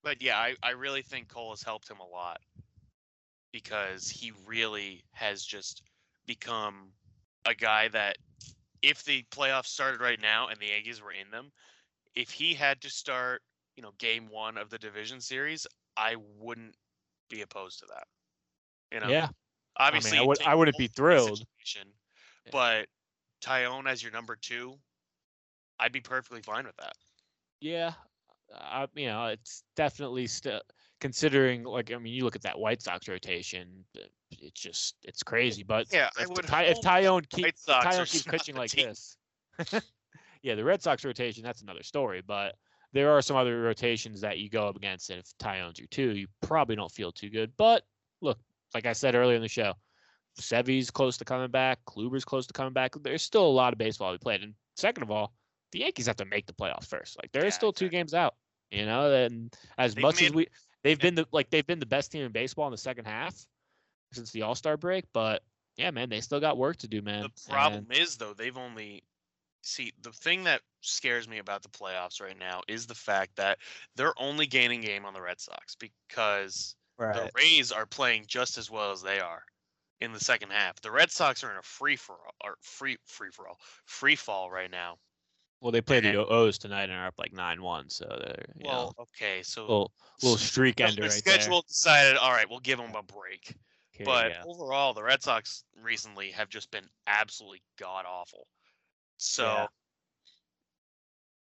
but 0.02 0.22
yeah, 0.22 0.38
I 0.38 0.54
I 0.62 0.70
really 0.70 1.02
think 1.02 1.28
Cole 1.28 1.50
has 1.50 1.62
helped 1.62 1.90
him 1.90 1.98
a 2.00 2.06
lot 2.06 2.38
because 3.52 4.08
he 4.08 4.32
really 4.46 5.04
has 5.12 5.44
just 5.44 5.82
become 6.26 6.92
a 7.44 7.54
guy 7.54 7.88
that 7.88 8.16
if 8.82 9.04
the 9.04 9.24
playoffs 9.30 9.66
started 9.66 10.00
right 10.00 10.20
now 10.20 10.48
and 10.48 10.58
the 10.60 10.66
Yankees 10.66 11.02
were 11.02 11.12
in 11.12 11.30
them, 11.30 11.50
if 12.14 12.30
he 12.30 12.54
had 12.54 12.80
to 12.82 12.90
start, 12.90 13.42
you 13.76 13.82
know, 13.82 13.92
game 13.98 14.28
one 14.28 14.56
of 14.56 14.70
the 14.70 14.78
division 14.78 15.20
series, 15.20 15.66
I 15.96 16.16
wouldn't 16.38 16.76
be 17.30 17.42
opposed 17.42 17.80
to 17.80 17.86
that. 17.86 18.06
You 18.92 19.00
know, 19.00 19.10
Yeah. 19.10 19.28
obviously, 19.78 20.18
I, 20.18 20.22
it 20.22 20.26
would. 20.26 20.42
I 20.42 20.54
wouldn't 20.54 20.78
be 20.78 20.88
thrilled. 20.88 21.42
but 22.50 22.86
Taillon 23.42 23.86
as 23.86 24.02
your 24.02 24.12
number 24.12 24.36
two, 24.36 24.78
I'd 25.78 25.92
be 25.92 26.00
perfectly 26.00 26.42
fine 26.42 26.64
with 26.64 26.76
that. 26.76 26.94
Yeah. 27.60 27.92
I, 28.54 28.86
you 28.94 29.06
know, 29.06 29.26
it's 29.26 29.64
definitely 29.74 30.26
still 30.26 30.60
considering 31.00 31.64
like 31.64 31.92
I 31.92 31.98
mean, 31.98 32.12
you 32.14 32.24
look 32.24 32.36
at 32.36 32.42
that 32.42 32.58
White 32.58 32.82
Sox 32.82 33.08
rotation, 33.08 33.84
uh, 33.96 34.04
it's 34.30 34.60
just 34.60 34.96
it's 35.02 35.22
crazy. 35.22 35.62
But 35.62 35.86
Yeah, 35.92 36.08
I 36.18 36.22
if, 36.22 36.28
would 36.28 36.46
Ty, 36.46 36.64
if 36.64 36.80
Taillon 36.80 37.28
keep, 37.28 37.46
if 37.46 37.64
Taillon 37.64 38.10
keeps 38.10 38.24
pitching 38.30 38.56
like 38.56 38.70
team. 38.70 38.88
this, 38.88 39.16
yeah, 40.42 40.54
the 40.54 40.64
Red 40.64 40.82
Sox 40.82 41.04
rotation 41.04 41.42
that's 41.42 41.62
another 41.62 41.82
story. 41.82 42.22
But 42.26 42.54
there 42.92 43.10
are 43.10 43.22
some 43.22 43.36
other 43.36 43.60
rotations 43.60 44.20
that 44.22 44.38
you 44.38 44.48
go 44.48 44.68
up 44.68 44.76
against, 44.76 45.10
and 45.10 45.18
if 45.18 45.26
Taillon's 45.38 45.78
your 45.78 45.88
two, 45.88 46.16
you 46.16 46.26
probably 46.42 46.76
don't 46.76 46.90
feel 46.90 47.12
too 47.12 47.30
good. 47.30 47.52
But 47.56 47.82
look, 48.20 48.38
like 48.74 48.86
I 48.86 48.92
said 48.92 49.14
earlier 49.14 49.36
in 49.36 49.42
the 49.42 49.48
show, 49.48 49.74
Sevy's 50.38 50.90
close 50.90 51.16
to 51.18 51.24
coming 51.24 51.50
back, 51.50 51.78
Kluber's 51.86 52.24
close 52.24 52.46
to 52.46 52.52
coming 52.52 52.72
back. 52.72 52.94
There's 53.02 53.22
still 53.22 53.46
a 53.46 53.48
lot 53.48 53.72
of 53.72 53.78
baseball 53.78 54.12
to 54.12 54.18
be 54.18 54.22
played. 54.22 54.42
And 54.42 54.54
second 54.76 55.02
of 55.02 55.10
all, 55.10 55.32
the 55.72 55.80
Yankees 55.80 56.06
have 56.06 56.16
to 56.16 56.24
make 56.24 56.46
the 56.46 56.52
playoffs 56.52 56.86
first. 56.86 57.16
Like 57.22 57.32
there 57.32 57.44
is 57.44 57.54
Yeah, 57.54 57.58
still 57.58 57.72
two 57.72 57.88
games 57.88 58.14
out. 58.14 58.34
You 58.70 58.86
know, 58.86 59.12
and 59.12 59.54
as 59.78 59.94
They've 59.94 60.02
much 60.02 60.22
as 60.22 60.32
we 60.32 60.48
they've 60.86 61.00
been 61.00 61.16
the 61.16 61.26
like 61.32 61.50
they've 61.50 61.66
been 61.66 61.80
the 61.80 61.86
best 61.86 62.12
team 62.12 62.24
in 62.24 62.30
baseball 62.30 62.66
in 62.66 62.70
the 62.70 62.78
second 62.78 63.06
half 63.06 63.34
since 64.12 64.30
the 64.30 64.42
All 64.42 64.54
Star 64.54 64.76
break. 64.76 65.04
But 65.12 65.42
yeah, 65.76 65.90
man, 65.90 66.08
they 66.08 66.20
still 66.20 66.40
got 66.40 66.56
work 66.56 66.76
to 66.78 66.88
do, 66.88 67.02
man. 67.02 67.22
The 67.24 67.50
problem 67.52 67.86
And- 67.90 67.98
is 67.98 68.16
though, 68.16 68.34
they've 68.34 68.56
only 68.56 69.02
see 69.62 69.92
the 70.02 70.12
thing 70.12 70.44
that 70.44 70.60
scares 70.80 71.26
me 71.28 71.38
about 71.38 71.62
the 71.62 71.68
playoffs 71.68 72.20
right 72.20 72.38
now 72.38 72.60
is 72.68 72.86
the 72.86 72.94
fact 72.94 73.34
that 73.36 73.58
they're 73.96 74.14
only 74.16 74.46
gaining 74.46 74.80
game 74.80 75.04
on 75.04 75.12
the 75.12 75.20
Red 75.20 75.40
Sox 75.40 75.74
because 75.74 76.76
the 76.98 77.30
Rays 77.34 77.72
are 77.72 77.84
playing 77.84 78.26
just 78.28 78.58
as 78.58 78.70
well 78.70 78.92
as 78.92 79.02
they 79.02 79.18
are 79.18 79.42
in 80.00 80.12
the 80.12 80.20
second 80.20 80.52
half. 80.52 80.80
The 80.80 80.90
Red 80.92 81.10
Sox 81.10 81.42
are 81.42 81.50
in 81.50 81.56
a 81.56 81.62
free 81.62 81.96
for 81.96 82.12
all 82.12 82.34
or 82.44 82.56
free 82.60 82.96
free 83.06 83.30
for 83.32 83.48
all 83.48 83.58
free 83.86 84.14
fall 84.14 84.50
right 84.50 84.70
now. 84.70 84.98
Well, 85.60 85.72
they 85.72 85.80
play 85.80 86.00
the 86.00 86.16
O's 86.16 86.58
tonight 86.58 86.84
and 86.84 86.92
are 86.92 87.06
up 87.06 87.18
like 87.18 87.32
nine 87.32 87.62
one, 87.62 87.88
so 87.88 88.04
they're 88.04 88.44
you 88.56 88.64
Well, 88.66 88.94
know, 88.98 89.04
okay, 89.04 89.42
so 89.42 89.62
little 89.62 89.92
little 90.22 90.38
streak 90.38 90.76
the 90.76 90.84
ender 90.84 91.02
right 91.02 91.12
schedule 91.12 91.62
decided, 91.62 92.16
all 92.16 92.32
right, 92.32 92.48
we'll 92.48 92.60
give 92.60 92.78
them 92.78 92.94
a 92.94 93.02
break. 93.02 93.56
there. 93.94 94.04
But 94.04 94.30
yeah. 94.32 94.44
overall, 94.44 94.94
the 94.94 95.02
Red 95.02 95.22
Sox 95.22 95.64
recently 95.82 96.30
have 96.32 96.48
just 96.48 96.70
been 96.70 96.88
absolutely 97.06 97.62
god 97.78 98.04
awful. 98.06 98.46
So, 99.18 99.44
Yeah. 99.44 99.66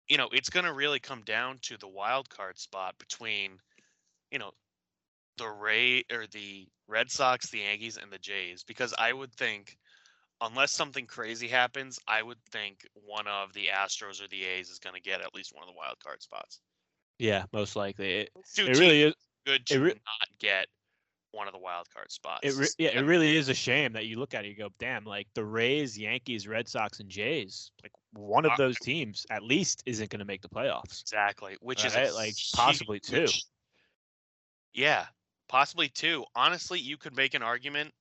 you 0.09 0.17
know, 0.19 0.29
it's 0.33 0.51
going 0.51 0.67
to 0.67 0.73
really 0.75 1.01
come 1.01 1.23
down 1.23 1.59
to 1.63 1.77
the 1.79 1.89
wild 1.89 2.29
card 2.29 2.59
spot 2.59 2.99
between, 2.99 3.59
you 4.31 4.39
know, 4.39 4.53
the 5.39 5.49
Ray 5.49 6.05
or 6.13 6.27
the 6.27 6.69
Red 6.87 7.11
Sox, 7.11 7.49
the 7.51 7.61
Yankees, 7.61 7.97
and 7.97 8.13
the 8.13 8.19
Jays. 8.19 8.65
Because 8.65 8.95
I 8.99 9.13
would 9.13 9.33
think, 9.35 9.79
unless 10.45 10.73
something 10.73 11.07
crazy 11.07 11.49
happens, 11.49 11.99
I 12.09 12.23
would 12.23 12.39
think 12.51 12.87
one 12.95 13.27
of 13.27 13.53
the 13.53 13.67
Astros 13.75 14.23
or 14.23 14.29
the 14.29 14.45
A's 14.45 14.71
is 14.71 14.79
going 14.79 14.95
to 14.95 15.01
get 15.03 15.21
at 15.21 15.35
least 15.35 15.55
one 15.55 15.63
of 15.63 15.69
the 15.69 15.77
wild 15.77 15.97
card 16.05 16.23
spots. 16.23 16.61
yeah, 17.19 17.45
most 17.53 17.77
likely. 17.77 18.13
It, 18.21 18.31
it 18.59 18.79
really 18.79 19.03
is. 19.03 19.15
good 19.47 19.67
to 19.67 19.81
re- 19.81 19.89
not 19.91 20.29
get 20.39 20.67
one 21.33 21.47
of 21.49 21.53
the 21.53 21.59
wild 21.59 21.89
card 21.93 22.11
spots. 22.13 22.41
It 22.43 22.57
re- 22.57 22.69
yeah, 22.79 22.99
it 22.99 23.05
really 23.05 23.37
is 23.37 23.49
a 23.49 23.55
shame 23.55 23.93
that 23.95 24.07
you 24.07 24.19
look 24.19 24.35
at 24.35 24.45
it, 24.45 24.49
you 24.49 24.57
go, 24.57 24.69
damn, 24.79 25.05
like 25.05 25.27
the 25.35 25.45
Rays, 25.45 25.99
Yankees, 25.99 26.47
Red 26.47 26.69
Sox, 26.69 27.01
and 27.01 27.09
Jays, 27.09 27.71
like 27.83 27.93
one 28.13 28.45
of 28.45 28.53
those 28.57 28.77
teams 28.79 29.27
at 29.31 29.43
least 29.43 29.83
isn't 29.87 30.11
going 30.11 30.21
to 30.21 30.25
make 30.25 30.43
the 30.43 30.49
playoffs. 30.49 31.01
Exactly, 31.03 31.57
which 31.61 31.85
is 31.85 31.95
Right, 31.97 32.13
like, 32.15 32.35
possibly 32.55 33.01
two. 33.01 33.23
huge- 33.23 33.45
Yeah, 34.73 35.07
possibly 35.49 35.89
two. 35.89 36.25
Honestly, 36.37 36.79
you 36.79 36.97
could 36.97 37.17
make 37.17 37.35
an 37.35 37.43
argument 37.43 37.93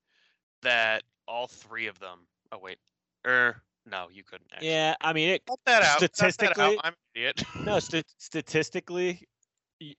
that 0.61 1.03
all 1.27 1.47
three 1.47 1.87
of 1.87 1.99
them. 1.99 2.19
Oh 2.53 2.59
wait, 2.61 2.77
er, 3.25 3.61
no, 3.89 4.07
you 4.11 4.23
couldn't. 4.23 4.47
Actually. 4.53 4.69
Yeah, 4.69 4.95
I 5.01 5.11
mean, 5.13 5.29
it 5.29 5.45
cut 5.47 5.59
that 5.65 5.81
out. 5.81 5.99
cut 5.99 6.11
that 6.13 6.25
out, 6.25 6.33
statistically- 6.33 6.79
I'm 6.83 6.93
an 6.93 6.95
idiot. 7.15 7.43
no 7.65 7.79
st- 7.79 8.05
statistically, 8.17 9.27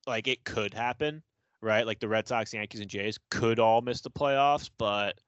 like 0.06 0.28
it 0.28 0.44
could 0.44 0.72
happen, 0.72 1.22
right? 1.60 1.84
Like 1.86 1.98
the 1.98 2.08
Red 2.08 2.28
Sox, 2.28 2.54
Yankees, 2.54 2.80
and 2.80 2.88
Jays 2.88 3.18
could 3.30 3.58
all 3.58 3.80
miss 3.80 4.02
the 4.02 4.10
playoffs, 4.10 4.70
but 4.78 5.18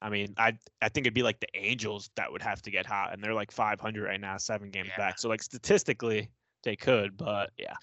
I 0.00 0.10
mean, 0.10 0.34
I 0.38 0.52
I 0.80 0.88
think 0.88 1.06
it'd 1.06 1.14
be 1.14 1.24
like 1.24 1.40
the 1.40 1.48
Angels 1.54 2.10
that 2.16 2.30
would 2.30 2.42
have 2.42 2.62
to 2.62 2.70
get 2.70 2.86
hot, 2.86 3.12
and 3.12 3.22
they're 3.22 3.34
like 3.34 3.50
500 3.50 4.04
right 4.04 4.20
now, 4.20 4.36
seven 4.36 4.70
games 4.70 4.88
Yeah. 4.90 4.96
back. 4.98 5.18
So 5.18 5.28
like 5.28 5.42
statistically, 5.42 6.30
they 6.62 6.76
could, 6.76 7.16
but 7.16 7.50
yeah, 7.58 7.74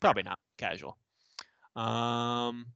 probably 0.00 0.24
not 0.24 0.38
casual. 0.58 0.96
Um, 1.76 2.66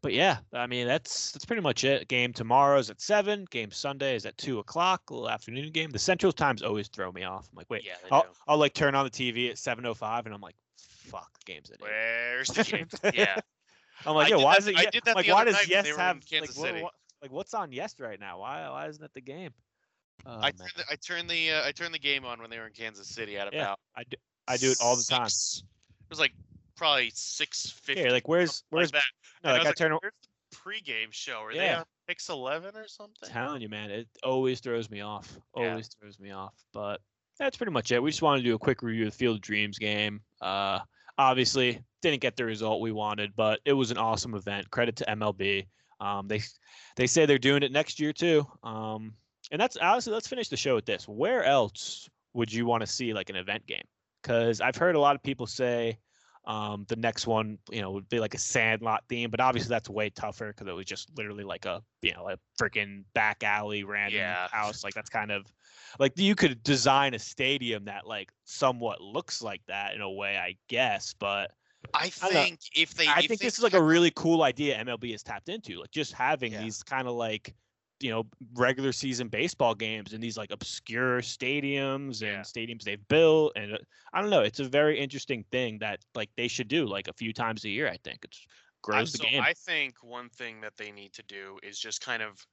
but 0.00 0.12
yeah, 0.12 0.38
I 0.52 0.66
mean 0.66 0.86
that's 0.86 1.32
that's 1.32 1.44
pretty 1.44 1.62
much 1.62 1.84
it. 1.84 2.08
Game 2.08 2.32
tomorrow's 2.32 2.90
at 2.90 3.00
seven. 3.00 3.46
Game 3.50 3.70
Sunday 3.70 4.14
is 4.14 4.26
at 4.26 4.36
two 4.38 4.58
o'clock. 4.58 5.02
A 5.10 5.14
little 5.14 5.30
afternoon 5.30 5.70
game. 5.70 5.90
The 5.90 5.98
Central 5.98 6.32
times 6.32 6.62
always 6.62 6.88
throw 6.88 7.12
me 7.12 7.24
off. 7.24 7.48
I'm 7.52 7.56
like, 7.56 7.70
wait, 7.70 7.84
yeah, 7.84 7.94
I'll, 8.10 8.22
do. 8.22 8.28
I'll 8.46 8.58
like 8.58 8.74
turn 8.74 8.94
on 8.94 9.04
the 9.04 9.10
TV 9.10 9.50
at 9.50 9.56
7:05, 9.56 10.26
and 10.26 10.34
I'm 10.34 10.40
like, 10.40 10.56
fuck, 10.76 11.30
the 11.44 11.52
game's 11.52 11.70
at 11.70 11.76
eight. 11.76 11.82
Where's 11.82 12.48
the 12.48 12.64
game? 12.64 12.88
yeah, 13.14 13.36
I'm 14.06 14.14
like, 14.14 14.30
yeah, 14.30 14.36
why 14.36 14.54
that- 14.54 14.60
is 14.60 14.66
it? 14.68 14.78
I 14.78 14.86
did 14.86 15.02
that 15.04 15.16
like, 15.16 15.28
why 15.28 15.44
does 15.44 15.54
night 15.54 15.68
when 15.68 15.82
they 15.82 15.88
Yes 15.88 15.96
have 15.96 16.16
like 16.16 16.26
Kansas 16.28 16.56
what, 16.56 16.66
City. 16.66 16.82
what- 16.82 16.94
like 17.20 17.32
what's 17.32 17.54
on 17.54 17.72
Yes 17.72 17.96
right 17.98 18.20
now? 18.20 18.38
Why 18.38 18.68
why 18.68 18.86
isn't 18.86 19.02
it 19.02 19.12
the 19.14 19.20
game? 19.20 19.50
Oh, 20.26 20.38
I 20.40 20.50
turned 20.50 20.72
the, 20.76 20.84
I 20.90 20.96
turned 20.96 21.30
the 21.30 21.50
uh, 21.50 21.66
I 21.66 21.72
turned 21.72 21.94
the 21.94 21.98
game 21.98 22.24
on 22.24 22.40
when 22.40 22.50
they 22.50 22.58
were 22.58 22.66
in 22.66 22.72
Kansas 22.72 23.08
City 23.08 23.36
at 23.36 23.48
about. 23.48 23.54
Yeah. 23.54 23.74
I 23.96 24.04
do 24.04 24.16
I 24.46 24.56
do 24.56 24.70
it 24.70 24.78
all 24.80 24.96
the 24.96 25.04
time. 25.04 25.26
It 25.26 26.10
was 26.10 26.20
like 26.20 26.32
probably 26.78 27.10
six 27.14 27.70
fifty. 27.70 28.02
Yeah, 28.02 28.10
like 28.12 28.28
where's 28.28 28.62
where's 28.70 28.92
like 28.92 29.02
that. 29.42 29.48
no, 29.48 29.52
like 29.52 29.60
was 29.62 29.68
I 29.68 29.72
turn. 29.72 29.92
o- 29.92 29.98
Where's 30.00 30.12
the 30.50 30.56
pregame 30.56 31.12
show? 31.12 31.40
Are 31.42 31.52
they 31.52 31.64
Yeah. 31.66 31.80
on 31.80 31.84
Pix 32.06 32.28
Eleven 32.28 32.74
or 32.76 32.88
something? 32.88 33.14
I'm 33.24 33.30
telling 33.30 33.62
you, 33.62 33.68
man, 33.68 33.90
it 33.90 34.08
always 34.22 34.60
throws 34.60 34.88
me 34.90 35.00
off. 35.02 35.36
Yeah. 35.56 35.70
Always 35.70 35.88
throws 35.88 36.18
me 36.18 36.30
off. 36.30 36.54
But 36.72 37.00
that's 37.38 37.56
pretty 37.56 37.72
much 37.72 37.92
it. 37.92 38.02
We 38.02 38.10
just 38.10 38.22
wanted 38.22 38.42
to 38.42 38.48
do 38.48 38.54
a 38.54 38.58
quick 38.58 38.82
review 38.82 39.06
of 39.06 39.12
the 39.12 39.16
Field 39.18 39.36
of 39.36 39.42
Dreams 39.42 39.78
game. 39.78 40.20
Uh, 40.40 40.80
obviously, 41.18 41.80
didn't 42.02 42.20
get 42.20 42.36
the 42.36 42.44
result 42.44 42.80
we 42.80 42.92
wanted, 42.92 43.34
but 43.36 43.60
it 43.64 43.72
was 43.74 43.90
an 43.90 43.98
awesome 43.98 44.34
event. 44.34 44.70
Credit 44.70 44.96
to 44.96 45.04
MLB. 45.10 45.66
Um, 46.00 46.28
they 46.28 46.40
they 46.96 47.06
say 47.06 47.26
they're 47.26 47.38
doing 47.38 47.62
it 47.62 47.72
next 47.72 47.98
year 48.00 48.12
too. 48.12 48.46
Um, 48.62 49.14
and 49.50 49.60
that's 49.60 49.76
honestly, 49.76 50.12
let's 50.12 50.28
finish 50.28 50.48
the 50.48 50.56
show 50.56 50.74
with 50.74 50.86
this. 50.86 51.06
Where 51.08 51.44
else 51.44 52.08
would 52.34 52.52
you 52.52 52.66
want 52.66 52.82
to 52.82 52.86
see 52.86 53.12
like 53.12 53.30
an 53.30 53.36
event 53.36 53.66
game? 53.66 53.82
Because 54.22 54.60
I've 54.60 54.76
heard 54.76 54.94
a 54.96 55.00
lot 55.00 55.14
of 55.16 55.22
people 55.22 55.46
say 55.46 55.98
um, 56.48 56.86
the 56.88 56.96
next 56.96 57.26
one, 57.26 57.58
you 57.70 57.82
know, 57.82 57.92
would 57.92 58.08
be 58.08 58.20
like 58.20 58.34
a 58.34 58.38
Sandlot 58.38 59.04
theme, 59.08 59.30
but 59.30 59.40
obviously 59.40 59.68
that's 59.68 59.90
way 59.90 60.10
tougher 60.10 60.48
because 60.48 60.66
it 60.66 60.72
was 60.72 60.86
just 60.86 61.16
literally 61.16 61.44
like 61.44 61.66
a, 61.66 61.84
you 62.02 62.12
know, 62.14 62.28
a 62.30 62.38
freaking 62.60 63.04
back 63.14 63.44
alley 63.44 63.84
random 63.84 64.22
Yeah. 64.22 64.48
house. 64.50 64.82
Like 64.82 64.94
that's 64.94 65.10
kind 65.10 65.30
of 65.30 65.52
like 66.00 66.14
you 66.16 66.34
could 66.34 66.62
design 66.62 67.14
a 67.14 67.18
stadium 67.18 67.84
that 67.84 68.06
like 68.06 68.32
somewhat 68.44 69.00
looks 69.02 69.42
like 69.42 69.62
that 69.66 69.94
in 69.94 70.00
a 70.00 70.10
way, 70.10 70.38
I 70.38 70.56
guess. 70.68 71.14
But 71.14 71.52
I 71.94 72.08
think 72.10 72.60
if 72.74 72.94
they, 72.94 73.08
I 73.08 73.22
if 73.22 73.28
think 73.28 73.40
they 73.40 73.46
this 73.46 73.58
is 73.58 73.64
like 73.64 73.74
a 73.74 73.82
really 73.82 74.10
cool 74.10 74.42
idea 74.42 74.76
MLB 74.78 75.12
has 75.12 75.22
tapped 75.22 75.48
into, 75.48 75.78
like 75.80 75.90
just 75.90 76.12
having 76.12 76.52
Yeah. 76.52 76.58
these 76.58 76.82
kind 76.82 77.08
of 77.08 77.14
like 77.14 77.54
you 78.00 78.10
know 78.10 78.24
regular 78.54 78.92
season 78.92 79.28
baseball 79.28 79.74
games 79.74 80.12
in 80.12 80.20
these 80.20 80.36
like 80.36 80.50
obscure 80.52 81.20
stadiums 81.20 82.22
and 82.22 82.42
Yeah. 82.42 82.44
stadiums 82.44 82.82
they've 82.84 83.06
built 83.08 83.52
and 83.56 83.74
uh, 83.74 83.78
I 84.12 84.20
don't 84.20 84.30
know, 84.30 84.42
it's 84.42 84.60
a 84.60 84.68
very 84.68 84.98
interesting 84.98 85.44
thing 85.50 85.78
that 85.80 86.00
like 86.14 86.30
they 86.36 86.48
should 86.48 86.68
do 86.68 86.86
like 86.86 87.08
a 87.08 87.12
few 87.12 87.32
times 87.32 87.64
a 87.64 87.70
year. 87.70 87.88
I 87.88 87.96
think 88.04 88.24
it's 88.24 88.46
grows 88.82 89.12
so 89.12 89.18
the 89.18 89.18
game. 89.18 89.46
I 89.46 89.54
think 89.54 90.02
one 90.02 90.30
thing 90.30 90.60
that 90.60 90.76
they 90.76 90.90
need 90.92 91.12
to 91.14 91.22
do 91.22 91.58
is 91.62 91.78
just 91.78 92.00
kind 92.00 92.22
of 92.22 92.46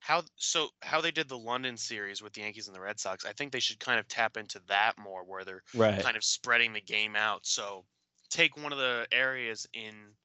how 0.00 0.22
so 0.36 0.70
how 0.82 1.00
they 1.00 1.10
did 1.10 1.28
the 1.28 1.38
London 1.38 1.76
series 1.76 2.22
with 2.22 2.32
the 2.32 2.40
Yankees 2.42 2.66
and 2.68 2.74
the 2.74 2.80
Red 2.80 2.98
Sox. 3.00 3.24
I 3.24 3.32
think 3.32 3.52
they 3.52 3.60
should 3.60 3.80
kind 3.80 4.00
of 4.00 4.08
tap 4.08 4.36
into 4.36 4.60
that 4.68 4.98
more, 4.98 5.24
where 5.24 5.44
they're 5.44 5.62
right. 5.74 6.04
kind 6.04 6.16
of 6.16 6.24
spreading 6.24 6.72
the 6.72 6.80
game 6.80 7.16
out. 7.16 7.46
So 7.46 7.86
take 8.30 8.56
one 8.56 8.72
of 8.72 8.78
the 8.78 9.06
areas 9.12 9.66
in 9.72 10.16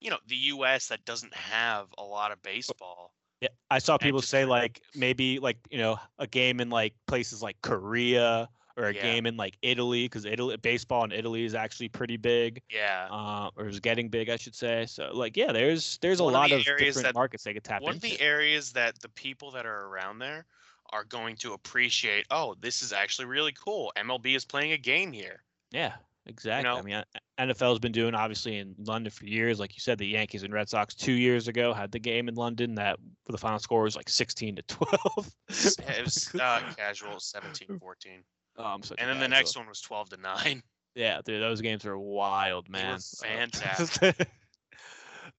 you 0.00 0.10
know 0.10 0.20
the 0.26 0.36
U.S. 0.36 0.88
that 0.88 1.04
doesn't 1.06 1.34
have 1.34 1.88
a 1.98 2.04
lot 2.04 2.32
of 2.32 2.42
baseball. 2.42 3.14
Yeah, 3.42 3.48
I 3.72 3.80
saw 3.80 3.98
people 3.98 4.22
say 4.22 4.44
like 4.44 4.80
maybe 4.94 5.40
like 5.40 5.58
you 5.68 5.78
know 5.78 5.98
a 6.20 6.28
game 6.28 6.60
in 6.60 6.70
like 6.70 6.94
places 7.08 7.42
like 7.42 7.56
Korea 7.60 8.48
or 8.76 8.84
a 8.84 8.94
Yeah. 8.94 9.02
game 9.02 9.26
in 9.26 9.36
like 9.36 9.58
Italy 9.62 10.04
because 10.04 10.24
Italy 10.24 10.56
baseball 10.58 11.02
in 11.04 11.10
Italy 11.10 11.44
is 11.44 11.54
actually 11.56 11.88
pretty 11.88 12.16
big, 12.16 12.62
Yeah. 12.70 13.08
uh, 13.10 13.50
or 13.56 13.66
is 13.66 13.80
getting 13.80 14.08
big, 14.08 14.30
I 14.30 14.36
should 14.36 14.54
say. 14.54 14.86
So 14.86 15.10
like 15.12 15.36
yeah, 15.36 15.50
there's 15.50 15.98
there's 16.00 16.20
a 16.20 16.24
One 16.24 16.34
of 16.34 16.40
lot 16.40 16.52
of 16.52 16.66
areas 16.68 16.94
different 16.94 17.08
that- 17.08 17.14
markets 17.16 17.42
they 17.42 17.52
could 17.52 17.64
tap 17.64 17.80
into. 17.80 17.86
one 17.86 17.96
of 17.96 18.00
the 18.00 18.20
areas 18.20 18.72
that 18.74 19.00
the 19.00 19.08
people 19.08 19.50
that 19.50 19.66
are 19.66 19.86
around 19.88 20.20
there 20.20 20.46
are 20.92 21.02
going 21.04 21.34
to 21.36 21.52
appreciate. 21.54 22.26
Oh, 22.30 22.54
this 22.60 22.80
is 22.80 22.92
actually 22.92 23.24
really 23.26 23.52
cool. 23.52 23.92
MLB 23.96 24.36
is 24.36 24.44
playing 24.44 24.70
a 24.72 24.78
game 24.78 25.10
here. 25.10 25.42
Yeah, 25.72 25.94
exactly. 26.26 26.70
I 26.70 26.74
know? 26.74 26.82
mean, 26.82 26.94
uh, 26.94 27.04
NFL's 27.38 27.78
been 27.78 27.92
doing 27.92 28.14
obviously 28.14 28.58
in 28.58 28.74
London 28.78 29.10
for 29.10 29.26
years. 29.26 29.58
Like 29.58 29.74
you 29.74 29.80
said, 29.80 29.98
the 29.98 30.06
Yankees 30.06 30.42
and 30.42 30.52
Red 30.52 30.68
Sox 30.68 30.94
two 30.94 31.12
years 31.12 31.48
ago 31.48 31.72
had 31.72 31.90
the 31.90 31.98
game 31.98 32.28
in 32.28 32.34
London 32.34 32.74
that 32.76 32.98
the 33.28 33.38
final 33.38 33.58
score 33.58 33.82
was 33.82 33.96
like 33.96 34.08
16 34.08 34.56
to 34.56 34.62
12. 34.62 35.32
It 35.48 36.04
was 36.04 36.34
uh, 36.40 36.60
casual 36.76 37.20
17 37.20 37.78
14. 37.78 38.22
Oh, 38.58 38.64
I'm 38.64 38.82
such 38.82 38.98
a 38.98 39.00
And 39.00 39.10
then 39.10 39.20
the 39.20 39.28
next 39.28 39.56
one 39.56 39.66
was 39.66 39.80
12 39.80 40.10
to 40.10 40.16
9. 40.16 40.62
Yeah, 40.94 41.20
dude, 41.24 41.42
those 41.42 41.60
games 41.60 41.84
were 41.84 41.98
wild, 41.98 42.68
were 42.68 42.72
man. 42.72 42.98
Fantastic. 43.22 44.28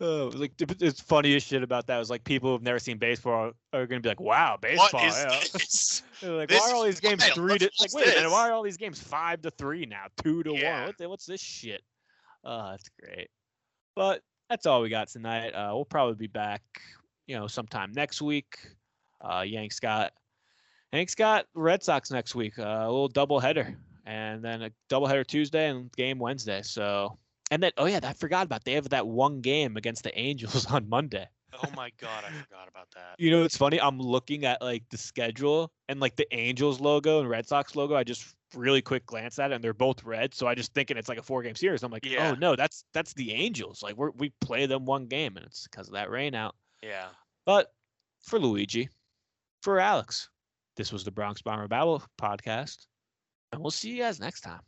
Oh, 0.01 0.31
like 0.35 0.55
the- 0.57 0.75
it's 0.79 0.99
funniest 1.01 1.47
shit 1.47 1.63
about 1.63 1.87
that 1.87 1.97
was 1.97 2.09
like 2.09 2.23
people 2.23 2.51
who've 2.51 2.61
never 2.63 2.79
seen 2.79 2.97
baseball 2.97 3.51
are, 3.73 3.81
are 3.81 3.87
gonna 3.87 4.01
be 4.01 4.09
like, 4.09 4.19
"Wow, 4.19 4.57
baseball!" 4.61 4.89
What 5.01 5.05
is 5.05 5.17
yeah. 5.17 5.39
this? 5.53 6.03
Like, 6.23 6.47
This 6.47 6.61
why 6.61 6.71
are 6.71 6.75
all 6.75 6.83
these 6.83 7.01
games 7.01 7.21
wild. 7.21 7.33
three 7.33 7.57
to 7.57 7.69
What's- 7.77 7.93
like? 7.93 8.05
Wait 8.05 8.13
a 8.13 8.15
minute, 8.17 8.31
why 8.31 8.49
are 8.49 8.53
all 8.53 8.63
these 8.63 8.77
games 8.77 9.01
five 9.01 9.41
to 9.41 9.51
three 9.51 9.85
now, 9.85 10.05
two 10.23 10.41
to 10.43 10.53
Yeah. 10.55 10.77
one? 10.79 10.87
What 10.87 10.97
the, 10.97 11.09
what's 11.09 11.25
this 11.25 11.41
shit? 11.41 11.81
Uh, 12.45 12.71
that's 12.71 12.89
great. 13.01 13.29
But 13.95 14.21
that's 14.49 14.65
all 14.65 14.81
we 14.81 14.89
got 14.89 15.09
tonight. 15.09 15.49
Uh, 15.51 15.71
we'll 15.73 15.83
probably 15.85 16.15
be 16.15 16.27
back, 16.27 16.61
you 17.27 17.35
know, 17.37 17.47
sometime 17.47 17.91
next 17.93 18.21
week. 18.21 18.57
Uh, 19.21 19.41
Yanks 19.41 19.79
got 19.81 20.13
Yanks 20.93 21.15
got 21.15 21.45
Red 21.55 21.83
Sox 21.83 22.09
next 22.11 22.35
week. 22.35 22.57
Uh, 22.57 22.63
a 22.63 22.85
little 22.89 23.07
double 23.09 23.39
header, 23.41 23.75
and 24.05 24.41
then 24.43 24.61
a 24.63 24.71
double 24.89 25.07
header 25.07 25.23
Tuesday 25.25 25.69
and 25.69 25.91
game 25.93 26.19
Wednesday. 26.19 26.61
So, 26.61 27.17
and 27.53 27.61
then 27.61 27.71
oh 27.77 27.85
yeah, 27.85 27.99
I 28.01 28.13
forgot 28.13 28.47
about 28.47 28.63
they 28.63 28.73
have 28.73 28.89
that 28.89 29.05
one 29.05 29.41
game 29.41 29.77
against 29.77 30.03
the 30.03 30.17
Angels 30.17 30.65
on 30.71 30.89
Monday. 30.89 31.27
Oh 31.53 31.69
my 31.75 31.91
god, 32.01 32.23
I 32.25 32.31
forgot 32.31 32.67
about 32.67 32.87
that. 32.95 33.13
You 33.19 33.29
know, 33.29 33.43
it's 33.43 33.55
funny. 33.55 33.79
I'm 33.79 33.99
looking 33.99 34.43
at 34.43 34.59
like 34.59 34.83
the 34.89 34.97
schedule 34.97 35.71
and 35.87 35.99
like 35.99 36.15
the 36.15 36.25
Angels 36.35 36.81
logo 36.81 37.19
and 37.19 37.29
Red 37.29 37.47
Sox 37.47 37.75
logo. 37.75 37.95
I 37.95 38.03
just 38.03 38.33
really 38.55 38.81
quick 38.81 39.05
glance 39.05 39.37
at 39.37 39.51
it, 39.51 39.55
and 39.55 39.63
they're 39.63 39.75
both 39.75 40.03
red. 40.03 40.33
So 40.33 40.47
I 40.47 40.55
just 40.55 40.73
thinking 40.73 40.97
it's 40.97 41.09
like 41.09 41.19
a 41.19 41.23
four 41.23 41.43
game 41.43 41.53
series. 41.55 41.83
I'm 41.83 41.91
like, 41.91 42.07
oh, 42.07 42.09
Yeah. 42.09 42.31
oh 42.31 42.35
no, 42.39 42.55
that's 42.55 42.85
that's 42.91 43.13
the 43.13 43.31
Angels. 43.33 43.83
Like 43.83 43.95
we 43.97 44.09
we 44.15 44.29
play 44.41 44.65
them 44.65 44.85
one 44.85 45.05
game, 45.05 45.37
and 45.37 45.45
it's 45.45 45.67
because 45.67 45.87
of 45.87 45.93
that 45.93 46.09
rain 46.09 46.33
out. 46.33 46.55
Yeah. 46.81 47.09
But 47.45 47.71
for 48.23 48.39
Luigi, 48.39 48.89
for 49.61 49.79
Alex, 49.79 50.29
this 50.75 50.91
was 50.91 51.03
the 51.03 51.11
Bronx 51.11 51.43
Bomber 51.43 51.67
Babble 51.67 52.01
podcast, 52.19 52.87
and 53.51 53.61
we'll 53.61 53.69
see 53.69 53.91
you 53.91 54.01
guys 54.01 54.19
next 54.19 54.41
time. 54.41 54.61